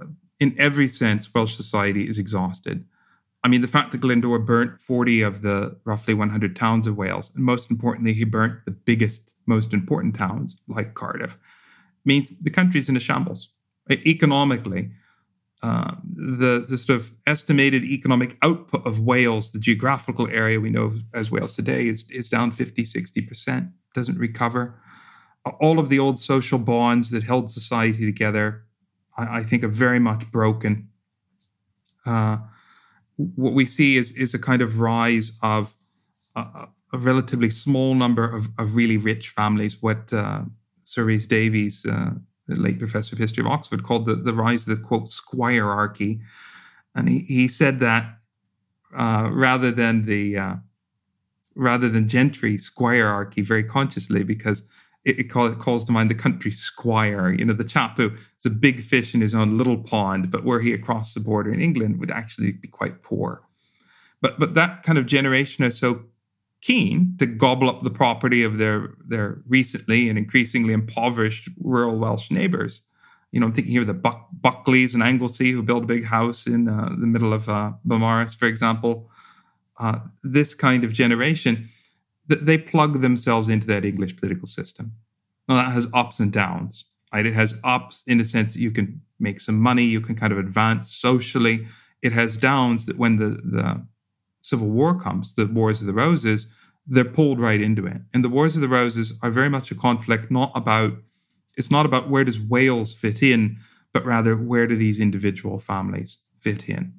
[0.00, 0.04] uh,
[0.40, 2.84] in every sense, Welsh society is exhausted.
[3.44, 7.30] I mean, the fact that Glendower burnt 40 of the roughly 100 towns of Wales,
[7.34, 11.38] and most importantly, he burnt the biggest, most important towns like Cardiff,
[12.04, 13.50] means the country's in a shambles.
[13.88, 14.90] Economically,
[15.62, 20.92] uh, the, the sort of estimated economic output of Wales, the geographical area we know
[21.14, 24.78] as Wales today, is, is down 50, 60%, doesn't recover.
[25.60, 28.64] All of the old social bonds that held society together,
[29.16, 30.88] I, I think, are very much broken.
[32.04, 32.38] Uh,
[33.16, 35.74] what we see is, is a kind of rise of
[36.34, 40.42] a, a relatively small number of, of really rich families, what uh,
[40.84, 42.10] Sir Rees Davies uh,
[42.48, 46.20] the late professor of history of Oxford, called the, the rise of the quote squirearchy.
[46.94, 48.18] And he, he said that
[48.96, 50.54] uh, rather than the uh,
[51.54, 54.62] rather than gentry squirearchy very consciously because
[55.04, 58.10] it, it, call, it, calls to mind the country squire, you know, the chap who
[58.10, 61.52] is a big fish in his own little pond, but were he across the border
[61.52, 63.42] in England would actually be quite poor.
[64.20, 66.04] But but that kind of generation or so
[66.62, 72.30] keen to gobble up the property of their their recently and increasingly impoverished rural Welsh
[72.30, 72.82] neighbours.
[73.32, 76.04] You know, I'm thinking here of the Buck- Bulkeleys and Anglesey who built a big
[76.04, 79.10] house in uh, the middle of uh, Beaumaris, for example.
[79.78, 81.68] Uh, this kind of generation,
[82.28, 84.90] that they plug themselves into that English political system.
[85.48, 86.84] Now that has ups and downs.
[87.12, 87.26] Right?
[87.26, 90.32] It has ups in the sense that you can make some money, you can kind
[90.32, 91.66] of advance socially.
[92.02, 93.86] It has downs that when the the
[94.46, 96.46] Civil War comes, the Wars of the Roses,
[96.86, 98.00] they're pulled right into it.
[98.14, 100.92] And the Wars of the Roses are very much a conflict not about
[101.56, 103.56] it's not about where does Wales fit in,
[103.92, 106.92] but rather where do these individual families fit in.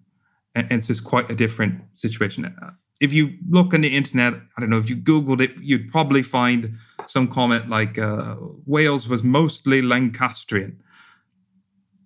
[0.55, 2.53] And, and so it's quite a different situation.
[2.99, 6.23] If you look on the internet, I don't know, if you Googled it, you'd probably
[6.23, 6.75] find
[7.05, 8.35] some comment like uh,
[8.65, 10.81] Wales was mostly Lancastrian.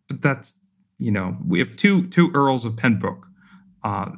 [0.10, 0.56] But that's,
[1.00, 3.26] you know, we have two two Earls of Pembroke
[3.84, 4.12] uh,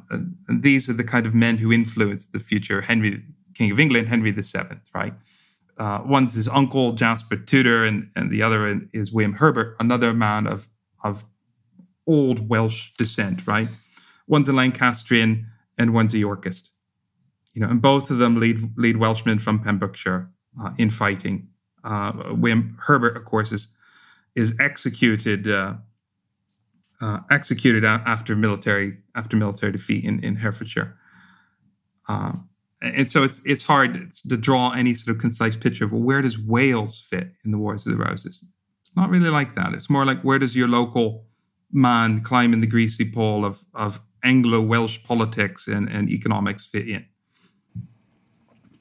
[0.48, 3.22] these are the kind of men who influenced the future Henry,
[3.54, 5.14] King of England, Henry VII, right?
[5.78, 10.46] Uh, one's his uncle Jasper Tudor, and, and the other is William Herbert, another man
[10.46, 10.68] of
[11.02, 11.24] of
[12.06, 13.68] old Welsh descent, right?
[14.26, 15.46] One's a Lancastrian
[15.78, 16.70] and one's a Yorkist,
[17.52, 20.30] you know, and both of them lead lead Welshmen from Pembrokeshire
[20.62, 21.48] uh, in fighting.
[21.82, 23.68] Uh, William Herbert, of course, is
[24.36, 25.48] is executed
[27.04, 30.96] uh, executed after military after military defeat in, in Herefordshire.
[32.08, 32.32] Uh,
[32.80, 36.22] and so it's it's hard to draw any sort of concise picture of well, where
[36.22, 38.42] does Wales fit in the Wars of the Roses?
[38.82, 39.74] It's not really like that.
[39.74, 41.26] It's more like where does your local
[41.72, 46.88] man climb in the greasy pole of of Anglo Welsh politics and, and economics fit
[46.88, 47.04] in?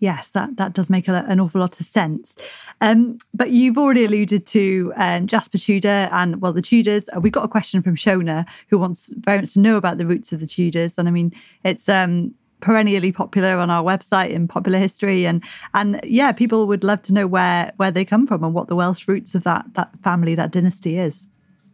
[0.03, 2.35] Yes, that, that does make a, an awful lot of sense.
[2.81, 7.09] Um, but you've already alluded to um, Jasper Tudor and, well, the Tudors.
[7.15, 10.05] Uh, we've got a question from Shona who wants very much to know about the
[10.05, 10.95] roots of the Tudors.
[10.97, 11.31] And I mean,
[11.63, 15.25] it's um, perennially popular on our website in popular history.
[15.25, 15.41] And,
[15.73, 18.75] and yeah, people would love to know where, where they come from and what the
[18.75, 21.29] Welsh roots of that, that family, that dynasty is.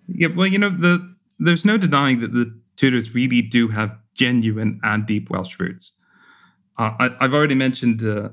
[0.08, 4.80] Yeah, well, you know, the there's no denying that the Tudors really do have genuine
[4.84, 5.94] and deep Welsh roots.
[6.80, 8.30] Uh, I, have already mentioned uh,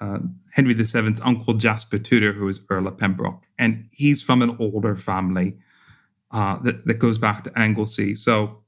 [0.00, 0.20] uh,
[0.52, 4.94] Henry VII's uncle Jasper Tudor, who was Earl of Pembroke, and he's from an older
[4.94, 5.56] family
[6.30, 8.14] uh, that, that goes back to Anglesey.
[8.14, 8.62] So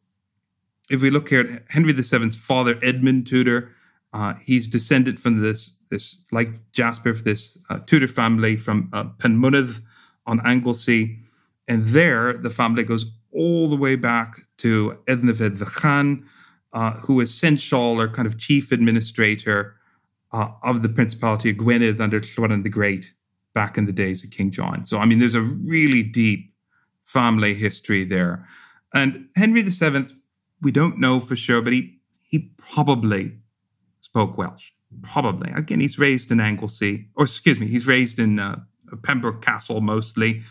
[0.91, 3.71] if we look here at Henry VII's father, Edmund Tudor,
[4.13, 8.89] uh, he's descended from this, this like Jasper, this uh, Tudor family from
[9.21, 9.83] Penmynydd
[10.27, 11.21] on Anglesey.
[11.69, 16.25] And there, the family goes all the way back to Ednyfed Fychan,
[16.77, 19.75] uh, was Seneschal or kind of chief administrator
[20.33, 23.13] uh, of the Principality of Gwynedd under Llywelyn the Great
[23.55, 24.85] back in the days of King John.
[24.85, 26.53] So, I mean, there's a really deep
[27.05, 28.47] family history there.
[28.93, 30.07] And Henry VII,
[30.61, 31.99] we don't know for sure, but he,
[32.29, 33.33] he probably
[34.03, 34.71] spoke Welsh.
[35.03, 35.51] Probably.
[35.53, 38.61] Again, he's raised in Anglesey, or excuse me, he's raised in uh,
[39.03, 40.43] Pembroke Castle mostly.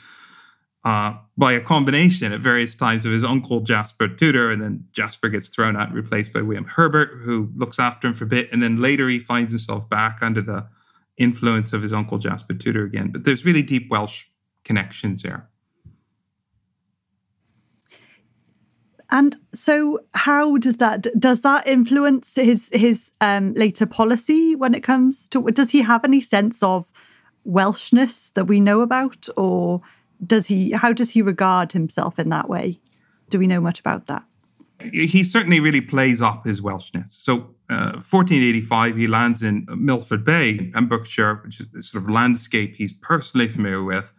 [0.86, 5.30] Uh, by a combination at various times of his uncle Jasper Tudor, and then Jasper
[5.30, 8.52] gets thrown out and replaced by William Herbert, who looks after him for a bit,
[8.52, 10.64] and then later he finds himself back under the
[11.18, 13.12] influence of his uncle Jasper Tudor again.
[13.12, 14.26] But there's really deep Welsh
[14.64, 15.50] connections there.
[19.10, 24.84] And so, how does that does that influence his his um, later policy when it
[24.84, 25.50] comes to?
[25.50, 26.92] Does he have any sense of
[27.44, 29.82] Welshness that we know about, or
[30.26, 30.72] does he?
[30.72, 32.80] How does he regard himself in that way?
[33.30, 34.24] Do we know much about that?
[34.92, 37.10] He certainly really plays up his Welshness.
[37.10, 42.76] So, uh, 1485, he lands in Milford Bay, in Pembrokeshire, which is sort of landscape
[42.76, 44.12] he's personally familiar with,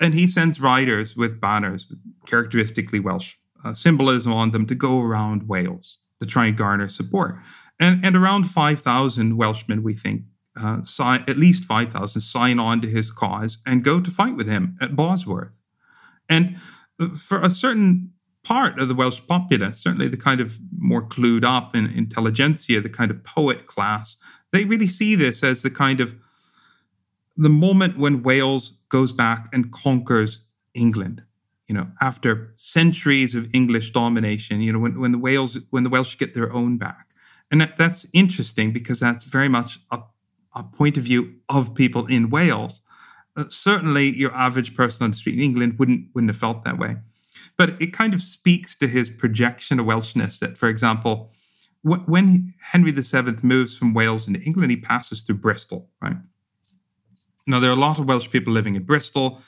[0.00, 1.86] and he sends riders with banners,
[2.26, 3.34] characteristically Welsh
[3.64, 7.36] uh, symbolism on them to go around Wales to try and garner support.
[7.78, 10.22] And, and around 5,000 Welshmen, we think,
[10.56, 14.48] uh, sign, at least 5,000 sign on to his cause and go to fight with
[14.48, 15.52] him at Bosworth.
[16.28, 16.56] And
[17.00, 21.44] uh, for a certain part of the Welsh populace, certainly the kind of more clued
[21.44, 24.16] up in intelligentsia, the kind of poet class,
[24.52, 26.14] they really see this as the kind of
[27.36, 30.38] the moment when Wales goes back and conquers
[30.74, 31.22] England
[31.66, 35.90] you know, after centuries of English domination, you know, when, when the Wales when the
[35.90, 37.08] Welsh get their own back.
[37.50, 40.00] And that, that's interesting because that's very much a,
[40.56, 42.80] a point of view of people in Wales.
[43.36, 46.78] Uh, certainly your average person on the street in England wouldn't wouldn't have felt that
[46.78, 46.96] way.
[47.56, 51.30] But it kind of speaks to his projection of Welshness that, for example,
[51.82, 56.16] wh- when Henry VII moves from Wales into England, he passes through Bristol, right?
[57.46, 59.40] Now, there are a lot of Welsh people living in Bristol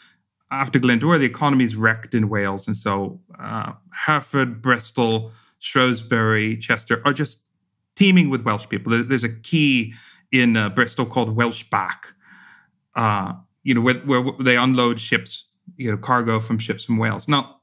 [0.51, 2.67] after Glyndŵr, the economy is wrecked in Wales.
[2.67, 7.39] And so uh, Hereford, Bristol, Shrewsbury, Chester are just
[7.97, 9.03] teeming with Welsh people.
[9.03, 9.93] There's a quay
[10.33, 12.15] in uh, Bristol called Welsh Back,
[12.95, 17.29] uh, you know, where, where, they unload ships, you know, cargo from ships from Wales.
[17.29, 17.57] Now,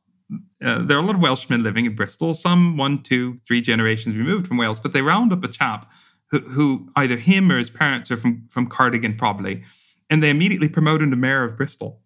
[0.63, 4.15] uh, there are a lot of Welshmen living in Bristol, some one, two, three generations
[4.15, 5.91] removed from Wales, but they round up a chap
[6.31, 9.63] who, who either him or his parents are from, from Cardigan, probably,
[10.09, 12.01] and they immediately promote him to mayor of Bristol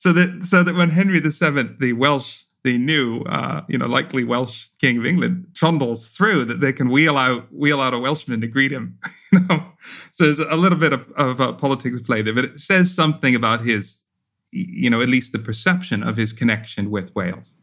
[0.00, 4.24] so that so that when Henry VII, the Welsh, the new, uh, you know, likely
[4.24, 8.40] Welsh king of England, trundles through, that they can wheel out wheel out a Welshman
[8.42, 8.98] to greet him.
[9.32, 9.64] you know,
[10.10, 13.34] so there's a little bit of, of uh, politics play there, but it says something
[13.34, 14.02] about his,
[14.50, 17.54] you know, at least the perception of his connection with Wales.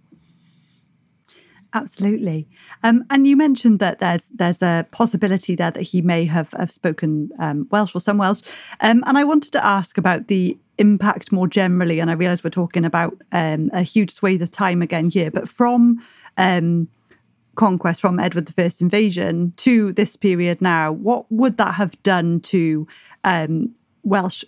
[1.74, 2.48] Absolutely,
[2.82, 6.72] um, and you mentioned that there's there's a possibility there that he may have have
[6.72, 8.42] spoken um, Welsh or some Welsh,
[8.80, 12.00] um, and I wanted to ask about the impact more generally.
[12.00, 15.50] And I realize we're talking about um, a huge swathe of time again here, but
[15.50, 16.04] from
[16.38, 16.88] um,
[17.56, 22.88] conquest, from Edward I's invasion to this period now, what would that have done to
[23.24, 23.74] um,
[24.04, 24.44] Welsh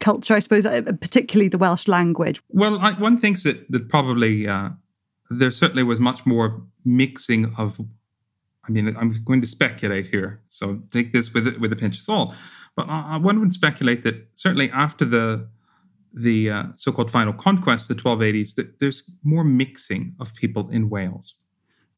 [0.00, 2.42] culture, I suppose, uh, particularly the Welsh language?
[2.50, 4.70] Well, I, one thinks that, that probably uh,
[5.30, 7.80] there certainly was much more mixing of.
[8.66, 12.02] I mean, I'm going to speculate here, so take this with with a pinch of
[12.02, 12.34] salt.
[12.76, 15.48] But uh, one would speculate that certainly after the
[16.16, 21.34] the uh, so-called final conquest the 1280s that there's more mixing of people in Wales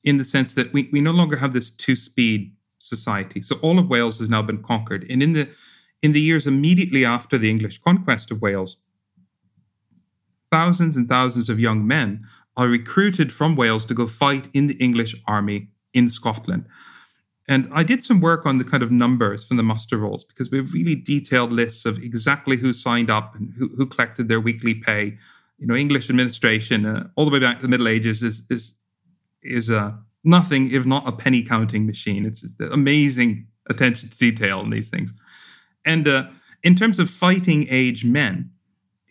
[0.05, 3.43] in the sense that we, we no longer have this two-speed society.
[3.43, 5.05] So all of Wales has now been conquered.
[5.11, 5.49] And in the
[6.03, 8.77] in the years immediately after the English conquest of Wales,
[10.53, 12.25] thousands and thousands of young men
[12.57, 16.67] are recruited from Wales to go fight in the English army in Scotland.
[17.49, 20.51] And I did some work on the kind of numbers from the muster rolls because
[20.51, 24.41] we have really detailed lists of exactly who signed up and who, who collected their
[24.41, 25.17] weekly pay.
[25.59, 28.75] You know, English administration, uh, all the way back to the Middle Ages, is is
[29.43, 29.93] is uh,
[30.25, 32.27] nothing if not a penny counting machine.
[32.27, 35.15] It's, it's amazing attention to detail in these things.
[35.85, 36.25] And uh,
[36.63, 38.51] in terms of fighting age men,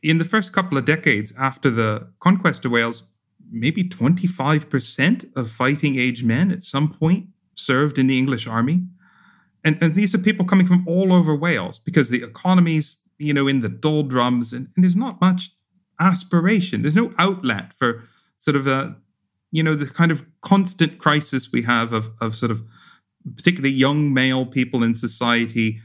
[0.03, 3.03] in the first couple of decades after the conquest of Wales,
[3.49, 8.81] maybe 25% of fighting age men at some point served in the English army.
[9.63, 13.47] And, and these are people coming from all over Wales because the economy's, you know,
[13.47, 15.51] in the doldrums and, and there's not much
[15.99, 16.81] aspiration.
[16.81, 18.03] There's no outlet for
[18.37, 18.95] sort of a,
[19.51, 22.61] you know, the kind of constant crisis we have of, of sort of
[23.35, 25.79] particularly young male people in society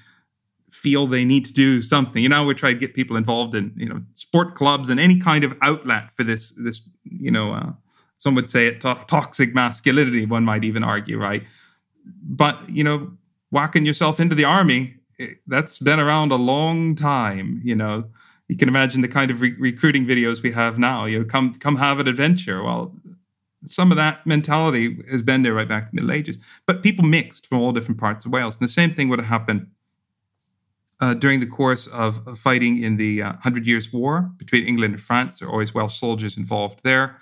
[0.70, 2.22] feel they need to do something.
[2.22, 5.18] You know, we try to get people involved in you know sport clubs and any
[5.18, 7.72] kind of outlet for this this you know uh,
[8.20, 10.26] some would say it to- toxic masculinity.
[10.26, 11.42] One might even argue, right?
[12.22, 13.10] But you know,
[13.50, 17.62] whacking yourself into the army eh, that's been around a long time.
[17.64, 18.04] You know,
[18.48, 21.06] you can imagine the kind of re- recruiting videos we have now.
[21.06, 22.62] You know, come come have an adventure.
[22.62, 22.94] Well,
[23.64, 26.36] some of that mentality has been there right back in the Middle Ages.
[26.66, 29.28] But people mixed from all different parts of Wales, and the same thing would have
[29.28, 29.66] happened
[31.00, 34.92] uh, during the course of, of fighting in the uh, Hundred Years' War between England
[34.92, 35.38] and France.
[35.38, 37.16] There are always Welsh soldiers involved there.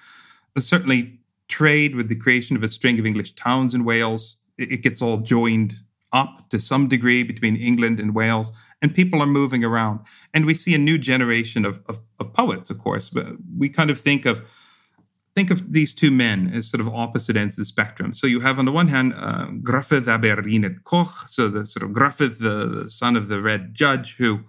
[0.56, 1.18] Certainly
[1.48, 4.36] trade with the creation of a string of English towns in Wales.
[4.58, 5.74] It, gets all joined
[6.12, 8.50] up to some degree between England and Wales,
[8.82, 10.00] and people are moving around.
[10.34, 13.08] And we see a new generation of, of, of poets, of course.
[13.08, 13.26] But
[13.56, 14.42] we kind of think of
[15.34, 18.12] think of these two men as sort of opposite ends of the spectrum.
[18.12, 21.64] So you have on the one hand uh, Gruffydd ab yr Ynad Coch, so the
[21.64, 24.40] sort of Gruffydd, the, the son of the Red Judge, who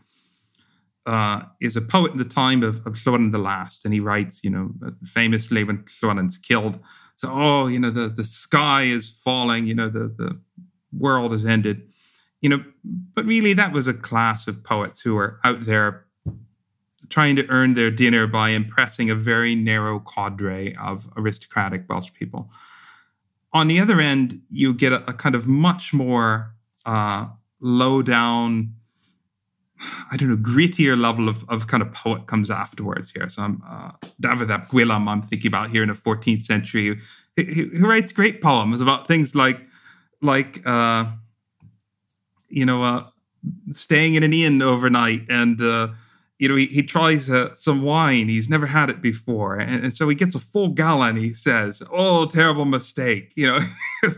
[1.09, 4.41] uh, is a poet in the time of, of Llywelyn the Last, and he writes,
[4.43, 4.71] you know,
[5.05, 6.79] famously when Llywelyn's killed,
[7.15, 10.39] so oh, you know, the the sky is falling, you know, the the
[10.91, 11.81] world has ended,
[12.41, 12.63] you know,
[13.15, 16.05] but really that was a class of poets who were out there
[17.09, 22.51] trying to earn their dinner by impressing a very narrow cadre of aristocratic Welsh people.
[23.51, 26.53] On the other end, you get a, a kind of much more
[26.85, 27.25] uh,
[27.61, 28.75] low down,
[30.11, 33.29] I don't know, grittier level of, of kind of poet comes afterwards here.
[33.29, 33.91] So I'm uh,
[34.21, 36.99] Dafydd ap Gwilym, I'm thinking about here in the 14th century,
[37.37, 39.59] who, writes great poems about things like,
[40.21, 41.05] like uh,
[42.49, 43.05] you know, uh,
[43.71, 45.89] staying in an inn overnight and uh,
[46.39, 48.29] you know, he, he tries uh, some wine.
[48.29, 49.57] He's never had it before.
[49.57, 51.17] And, and, so he gets a full gallon.
[51.17, 53.33] He says, Oh, terrible mistake.
[53.35, 53.59] You know,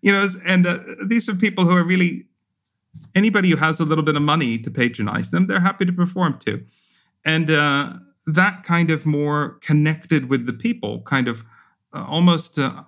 [0.00, 2.24] you know, and uh, these are people who are really,
[3.16, 6.38] anybody who has a little bit of money to patronize them, they're happy to perform
[6.46, 6.62] to.
[7.24, 7.94] And uh,
[8.26, 11.42] that kind of more connected with the people, kind of
[11.92, 12.82] uh, almost, uh,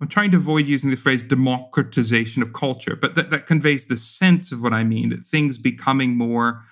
[0.00, 3.96] I'm trying to avoid using the phrase democratization of culture, but that, that conveys the
[3.96, 6.64] sense of what I mean, that things becoming more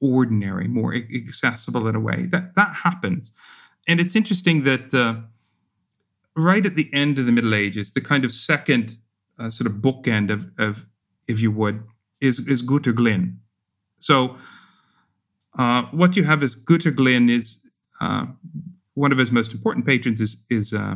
[0.00, 2.26] ordinary, more accessible in a way.
[2.26, 3.30] That that happens,
[3.86, 5.20] and it's interesting that uh,
[6.34, 8.96] right at the end of the Middle Ages, the kind of second
[9.38, 10.86] uh, sort of bookend of, of,
[11.28, 11.82] if you would,
[12.22, 13.38] is is Guto'r Glyn.
[13.98, 14.36] So
[15.58, 17.58] uh, what you have is Guto'r Glyn is
[18.00, 18.26] uh,
[18.94, 20.94] one of his most important patrons is is uh,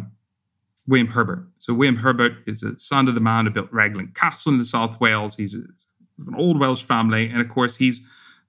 [0.86, 1.46] William Herbert.
[1.58, 4.64] So William Herbert is a son of the man who built Raglan Castle in the
[4.64, 5.36] South Wales.
[5.36, 5.62] He's a,
[6.26, 8.00] an old Welsh family, and of course he's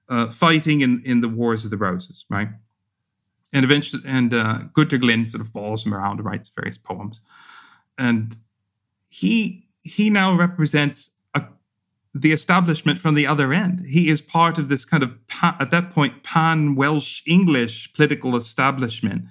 [0.08, 2.48] uh, fighting in, in the Wars of the Roses, right?
[3.52, 7.20] And eventually, and uh, Guto'r Glyn sort of follows him around and writes various poems.
[7.96, 8.36] And
[9.08, 11.10] he he now represents
[12.14, 13.86] the establishment from the other end.
[13.86, 15.12] He is part of this kind of
[15.42, 19.24] at that point pan Welsh English political establishment.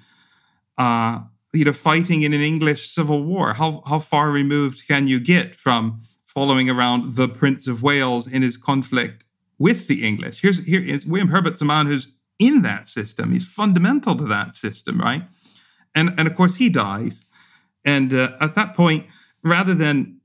[0.78, 1.20] Uh,
[1.54, 3.54] you know, fighting in an English civil war.
[3.54, 8.44] How how far removed can you get from following around the Prince of Wales in
[8.44, 9.24] his conflict
[9.58, 10.42] with the English.
[10.42, 13.32] Here's here is William Herbert's a man who's in that system.
[13.32, 15.24] He's fundamental to that system, right?
[15.96, 17.26] And and of course he dies.
[17.86, 19.08] And uh, at that point,
[19.44, 20.17] rather than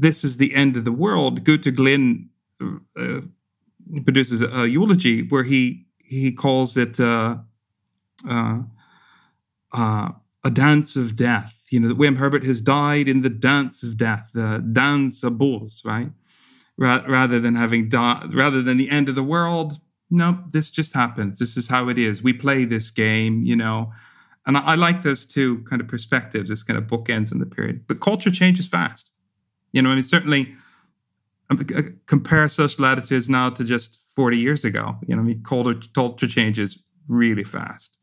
[0.00, 2.28] this is the end of the world, Guto'r Glyn
[2.60, 3.20] uh,
[4.04, 7.36] produces a, a, eulogy where he he calls it uh,
[8.28, 8.60] uh,
[9.72, 10.08] uh
[10.44, 11.54] a dance of death.
[11.70, 15.82] You know, William Herbert has died in the dance of death, the dance of bulls,
[15.84, 16.10] right?
[16.78, 19.78] ra- rather than having rather than the end of the world.
[20.10, 21.38] Nope, this just happens.
[21.38, 22.22] This is how it is.
[22.22, 23.92] We play this game, you know.
[24.46, 27.46] And I, I like those two kind of perspectives, this kind of bookends in the
[27.46, 27.84] period.
[27.86, 29.10] But culture changes fast.
[29.72, 30.54] You know, I mean, certainly
[31.50, 31.58] um,
[32.06, 34.96] compare social attitudes now to just 40 years ago.
[35.06, 36.78] You know, I mean, culture, culture changes
[37.08, 37.98] really fast.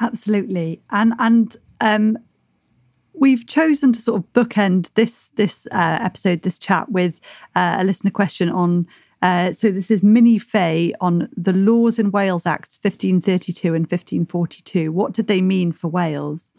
[0.00, 0.82] Absolutely.
[0.90, 2.18] And, and, um,
[3.14, 7.20] we've chosen to sort of bookend this this uh, episode, this chat with
[7.54, 8.86] uh, a listener question on.
[9.22, 14.92] Uh, so this is Minnie Fay on the Laws in Wales Acts 1532 and 1542.
[14.92, 16.52] What did they mean for Wales?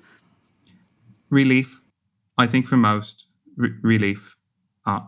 [1.29, 1.81] Relief,
[2.37, 3.25] I think for most,
[3.55, 4.35] re- relief.
[4.85, 5.01] Uh,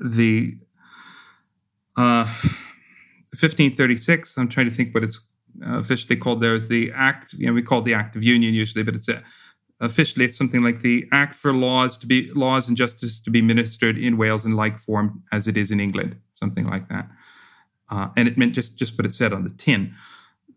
[0.00, 0.56] the
[1.94, 4.36] 1536.
[4.36, 5.20] Uh, I'm trying to think what it's
[5.64, 6.40] officially called.
[6.40, 7.34] There is the Act.
[7.34, 9.22] You know, we call it the Act of Union usually, but it's a
[9.80, 13.42] officially it's something like the Act for laws to be laws and justice to be
[13.42, 17.08] ministered in Wales in like form as it is in England, something like that.
[17.90, 19.94] Uh, and it meant just just what it said on the tin.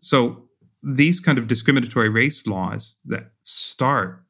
[0.00, 0.42] So
[0.82, 4.22] these kind of discriminatory race laws that start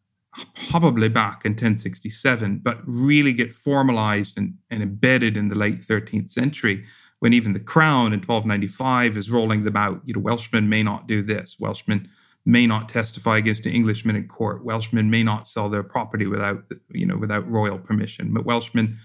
[0.70, 6.30] probably back in 1067, but really get formalized and, and embedded in the late 13th
[6.30, 6.84] century
[7.20, 10.00] when even the crown in 1295 is rolling them out.
[10.04, 11.56] You know, Welshmen may not do this.
[11.58, 12.08] Welshmen
[12.44, 14.64] may not testify against an Englishman in court.
[14.64, 18.32] Welshmen may not sell their property without, you know, without royal permission.
[18.32, 18.98] But Welshmen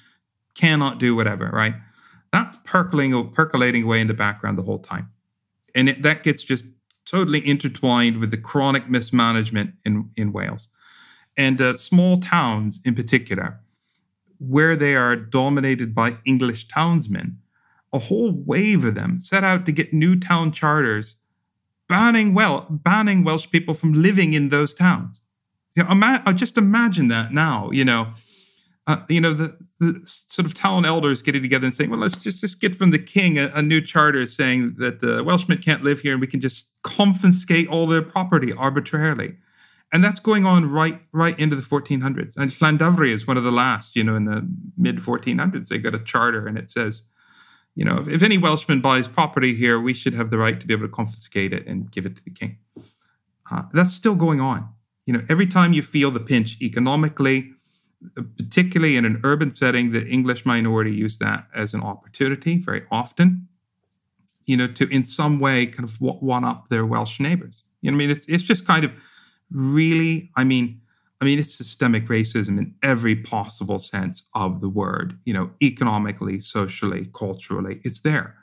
[0.54, 1.76] cannot do whatever, right?
[2.34, 5.10] That's percolating, percolating away in the background the whole time.
[5.74, 6.66] And it, that gets just
[7.06, 10.68] totally intertwined with the chronic mismanagement in, in Wales.
[11.38, 13.60] And uh, small towns in particular,
[14.40, 17.38] where they are dominated by English townsmen,
[17.94, 21.16] a whole wave of them set out to get new town charters
[21.88, 25.20] banning well banning Welsh people from living in those towns.
[25.76, 27.70] You know, ima- uh, just imagine that now.
[27.72, 28.08] You know,
[28.88, 32.18] uh, you know, the, the, sort of town elders getting together and saying, well, let's
[32.18, 35.84] just, just get from the king a, a new charter saying that uh, Welshmen can't
[35.84, 39.36] live here and we can just confiscate all their property arbitrarily.
[39.94, 42.38] And that's going on right right into the 1400s.
[42.38, 44.48] And Llandovery is one of the last, you know, in the
[44.78, 47.04] mid 1400s, they got a charter and it says,
[47.76, 50.74] you know, if, any Welshman buys property here, we should have the right to be
[50.74, 52.58] able to confiscate it and give it to the king.
[53.50, 54.68] Uh, that's still going on.
[55.06, 57.52] You know, every time you feel the pinch economically,
[58.38, 63.48] particularly in an urban setting, the English minority use that as an opportunity very often,
[64.46, 67.64] you know, to in some way kind of one up their Welsh neighbors.
[67.82, 68.94] You know, I mean, it's it's just kind of
[69.52, 70.80] really, I mean,
[71.22, 75.18] I mean, it's systemic racism in every possible sense of the word.
[75.26, 78.36] You know, economically, socially, culturally, it's there.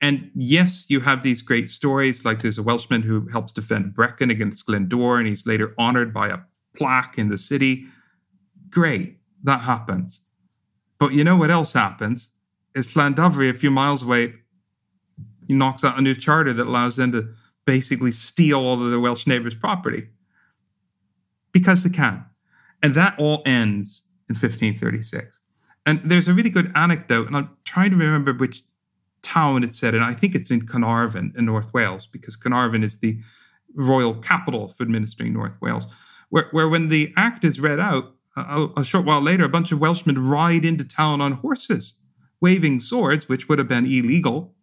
[0.00, 4.30] And yes, you have these great stories, like there's a Welshman who helps defend Brecon
[4.30, 6.38] against Glyndŵr, and he's later honored by a
[6.74, 7.86] plaque in the city
[8.72, 10.20] Great, that happens.
[10.98, 12.30] But you know what else happens?
[12.74, 14.34] It's Llandovery a few miles away,
[15.46, 17.28] he knocks out a new charter that allows them to
[17.66, 20.08] basically steal all of their Welsh neighbors' property.
[21.52, 22.24] Because they can.
[22.82, 25.40] And that all ends in 1536.
[25.86, 28.62] And there's a really good anecdote, and I'm trying to remember which
[29.22, 32.98] town it's said, and I think it's in Caernarfon in North Wales, because Caernarfon is
[32.98, 33.18] the
[33.74, 35.86] royal capital for administering North Wales,
[36.30, 39.72] where, where when the act is read out, a, a short while later, a bunch
[39.72, 41.94] of Welshmen ride into town on horses,
[42.40, 44.54] waving swords, which would have been illegal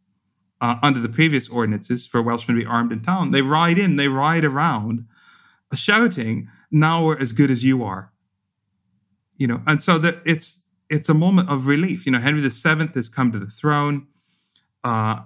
[0.62, 3.32] uh, under the previous ordinances for Welshmen to be armed in town.
[3.32, 5.06] They ride in, they ride around,
[5.74, 8.12] shouting, "Now we're as good as you are."
[9.38, 10.60] You know, and so that it's
[10.90, 12.06] it's a moment of relief.
[12.06, 14.08] You know, Henry VII has come to the throne,
[14.84, 15.22] uh,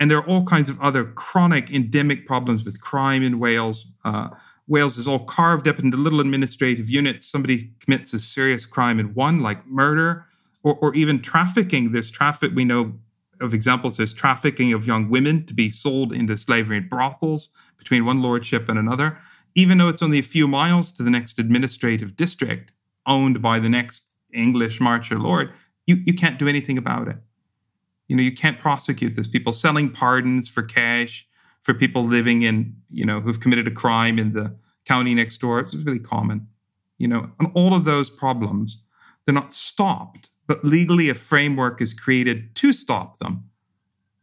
[0.00, 3.86] and there are all kinds of other chronic endemic problems with crime in Wales.
[4.04, 4.28] Uh,
[4.68, 7.26] Wales is all carved up into little administrative units.
[7.26, 10.26] Somebody commits a serious crime in one, like murder,
[10.62, 11.92] or, or even trafficking.
[11.92, 12.92] There's traffic, we know
[13.40, 18.04] of examples, there's trafficking of young women to be sold into slavery in brothels between
[18.04, 19.18] one lordship and another,
[19.54, 22.70] even though it's only a few miles to the next administrative district
[23.06, 24.02] owned by the next
[24.32, 25.52] English marcher lord,
[25.86, 27.16] you, you can't do anything about it.
[28.08, 29.26] You know, you can't prosecute this.
[29.26, 31.26] People selling pardons for cash,
[31.62, 34.54] for people living in, you know, who've committed a crime in the
[34.86, 35.60] county next door.
[35.60, 36.46] It's really common,
[36.98, 38.82] you know, and all of those problems,
[39.24, 43.44] they're not stopped, but legally a framework is created to stop them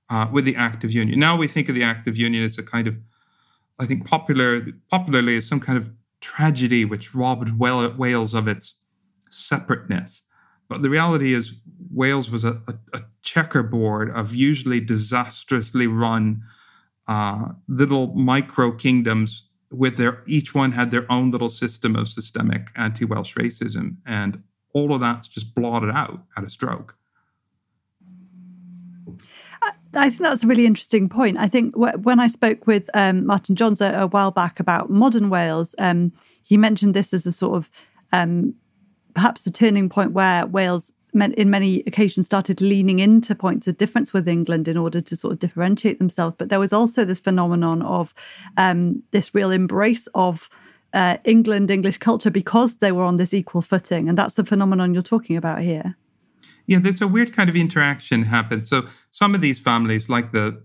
[0.09, 1.19] uh, with the Act of Union.
[1.19, 2.95] Now we think of the Act of Union as a kind of,
[3.79, 5.89] I think, popular popularly is some kind of
[6.21, 8.73] tragedy which robbed Wales of its
[9.29, 10.23] separateness.
[10.67, 11.55] But the reality is,
[11.91, 16.41] Wales was a, a, a checkerboard of usually disastrously run
[17.07, 22.71] uh, little micro kingdoms with their each one had their own little system of systemic
[22.75, 24.41] anti-Welsh racism, and
[24.73, 26.95] all of that's just blotted out at a stroke.
[29.95, 31.37] I think that's a really interesting point.
[31.37, 35.29] I think when I spoke with um, Martin Johns a, a, while back about modern
[35.29, 36.11] Wales, um,
[36.43, 37.69] he mentioned this as a sort of
[38.11, 38.53] um,
[39.13, 44.11] perhaps a turning point where Wales in many occasions started leaning into points of difference
[44.11, 46.35] with England in order to sort of differentiate themselves.
[46.37, 48.13] But there was also this phenomenon of
[48.57, 50.49] um, this real embrace of
[50.93, 54.09] uh, England, English culture, because they were on this equal footing.
[54.09, 55.95] And that's the phenomenon you're talking about here.
[56.67, 58.69] Yeah, there's a weird kind of interaction happens.
[58.69, 60.61] So some of these families, like the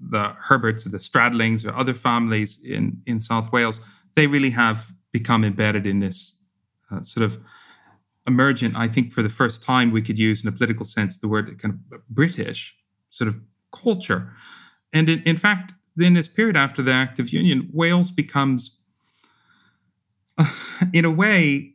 [0.00, 3.80] the Herberts or the Stradlings or other families in in South Wales,
[4.16, 6.34] they really have become embedded in this
[6.90, 7.38] uh, sort of
[8.26, 11.28] emergent, I think for the first time we could use in a political sense the
[11.28, 12.74] word kind of British
[13.10, 13.36] sort of
[13.72, 14.32] culture.
[14.92, 18.76] And in, in fact, in this period after the Act of Union, Wales becomes,
[20.38, 20.50] uh,
[20.92, 21.74] in a way,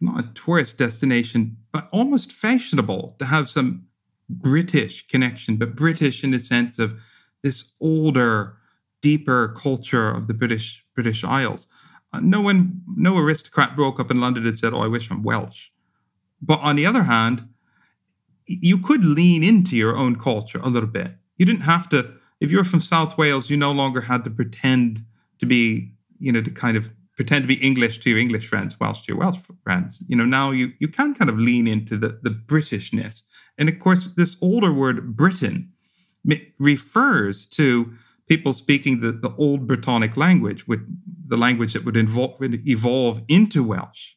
[0.00, 3.84] not a tourist destination, but almost fashionable to have some
[4.30, 6.94] British connection, but British in the sense of
[7.42, 8.56] this older,
[9.02, 11.66] deeper culture of the British British Isles.
[12.12, 15.24] Uh, no one, no aristocrat broke up in London and said, "Oh, I wish I'm
[15.24, 15.70] Welsh."
[16.40, 17.44] But on the other hand,
[18.46, 21.10] you could lean into your own culture a little bit.
[21.38, 22.08] You didn't have to.
[22.40, 25.04] If you're from South Wales, you no longer had to pretend
[25.40, 28.78] to be, you know, to kind of pretend to be English to your English friends,
[28.78, 30.02] Welsh to your Welsh friends.
[30.08, 33.22] You know, now you you can kind of lean into the the Britishness,
[33.58, 35.70] and of course, this older word Britain
[36.58, 37.92] refers to
[38.26, 40.80] people speaking the, the old Brittonic language, with
[41.28, 44.12] the language that would involve, evolve into Welsh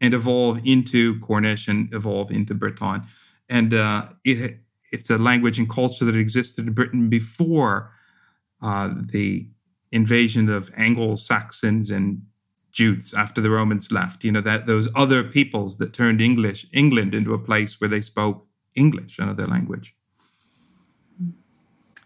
[0.00, 3.02] and evolve into Cornish and evolve into Breton.
[3.48, 4.60] And uh, it,
[4.92, 7.92] it's a language and culture that existed in Britain before
[8.62, 9.46] uh, the
[9.92, 12.22] invasion of Anglo-Saxons and
[12.72, 14.24] Jutes after the Romans left.
[14.24, 18.00] You know that those other peoples that turned English England into a place where they
[18.00, 19.94] spoke English, another language.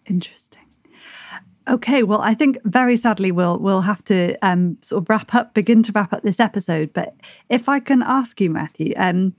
[0.06, 0.60] Interesting.
[1.66, 5.54] Okay, well, I think very sadly we'll we'll have to um, sort of wrap up,
[5.54, 6.92] begin to wrap up this episode.
[6.92, 7.14] But
[7.48, 9.34] if I can ask you, Matthew, um,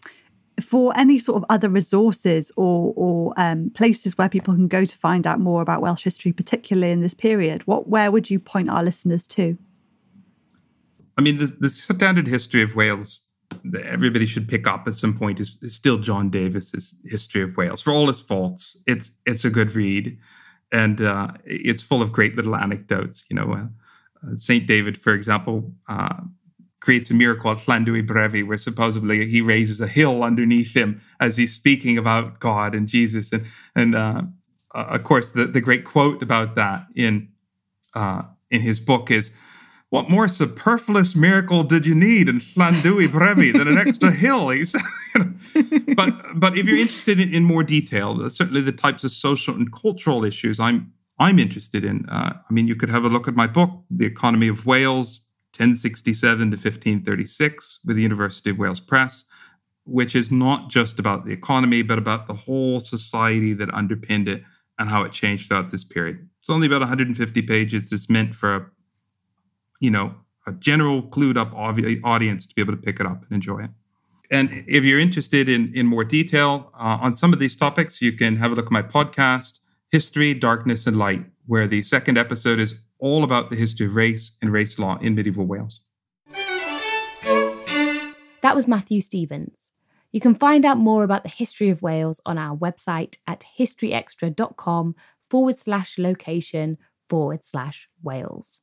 [0.59, 4.97] for any sort of other resources or or um, places where people can go to
[4.97, 8.69] find out more about Welsh history, particularly in this period, what where would you point
[8.69, 9.57] our listeners to?
[11.17, 13.19] I mean, the, the standard history of Wales
[13.63, 17.55] that everybody should pick up at some point is, is still John Davies's History of
[17.57, 17.81] Wales.
[17.81, 20.17] For all its faults, it's it's a good read
[20.71, 23.25] and uh, it's full of great little anecdotes.
[23.29, 26.21] You know, uh, uh Saint David, for example, uh,
[26.79, 31.37] creates a miracle at Llanddewi Brefi, where supposedly he raises a hill underneath him as
[31.37, 34.23] he's speaking about God and Jesus, and and uh,
[34.73, 37.29] uh, of course the the great quote about that in
[38.51, 39.31] in his book is
[39.89, 44.47] what more superfluous miracle did you need in Llanddewi Brefi than an extra hill?
[45.95, 49.71] but but if you're interested in, in more detail, certainly the types of social and
[49.71, 52.07] cultural issues I'm I'm interested in.
[52.09, 55.21] Uh, I mean, you could have a look at my book, The Economy of Wales,
[55.57, 59.23] 1067 to 1536, with the University of Wales Press,
[59.85, 64.43] which is not just about the economy, but about the whole society that underpinned it
[64.77, 66.27] and how it changed throughout this period.
[66.41, 67.93] It's only about 150 pages.
[67.93, 68.65] It's meant for a
[69.85, 70.15] you know,
[70.47, 73.69] a general clued up audience to be able to pick it up and enjoy it.
[74.31, 78.11] And if you're interested in, in more detail uh, on some of these topics, you
[78.11, 79.59] can have a look at my podcast,
[79.91, 84.31] History, Darkness, and Light, where the second episode is all about the history of race
[84.41, 85.81] and race law in medieval Wales.
[88.41, 89.69] That was Matthew Stevens.
[90.11, 94.95] You can find out more about the history of Wales on our website at historyextra.com
[95.29, 98.61] forward slash location forward slash Wales.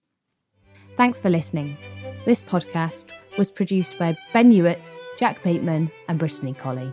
[0.96, 1.76] Thanks for listening.
[2.24, 3.06] This podcast
[3.38, 4.80] was produced by Ben Hewitt,
[5.18, 6.92] Jack Bateman, and Brittany Colley.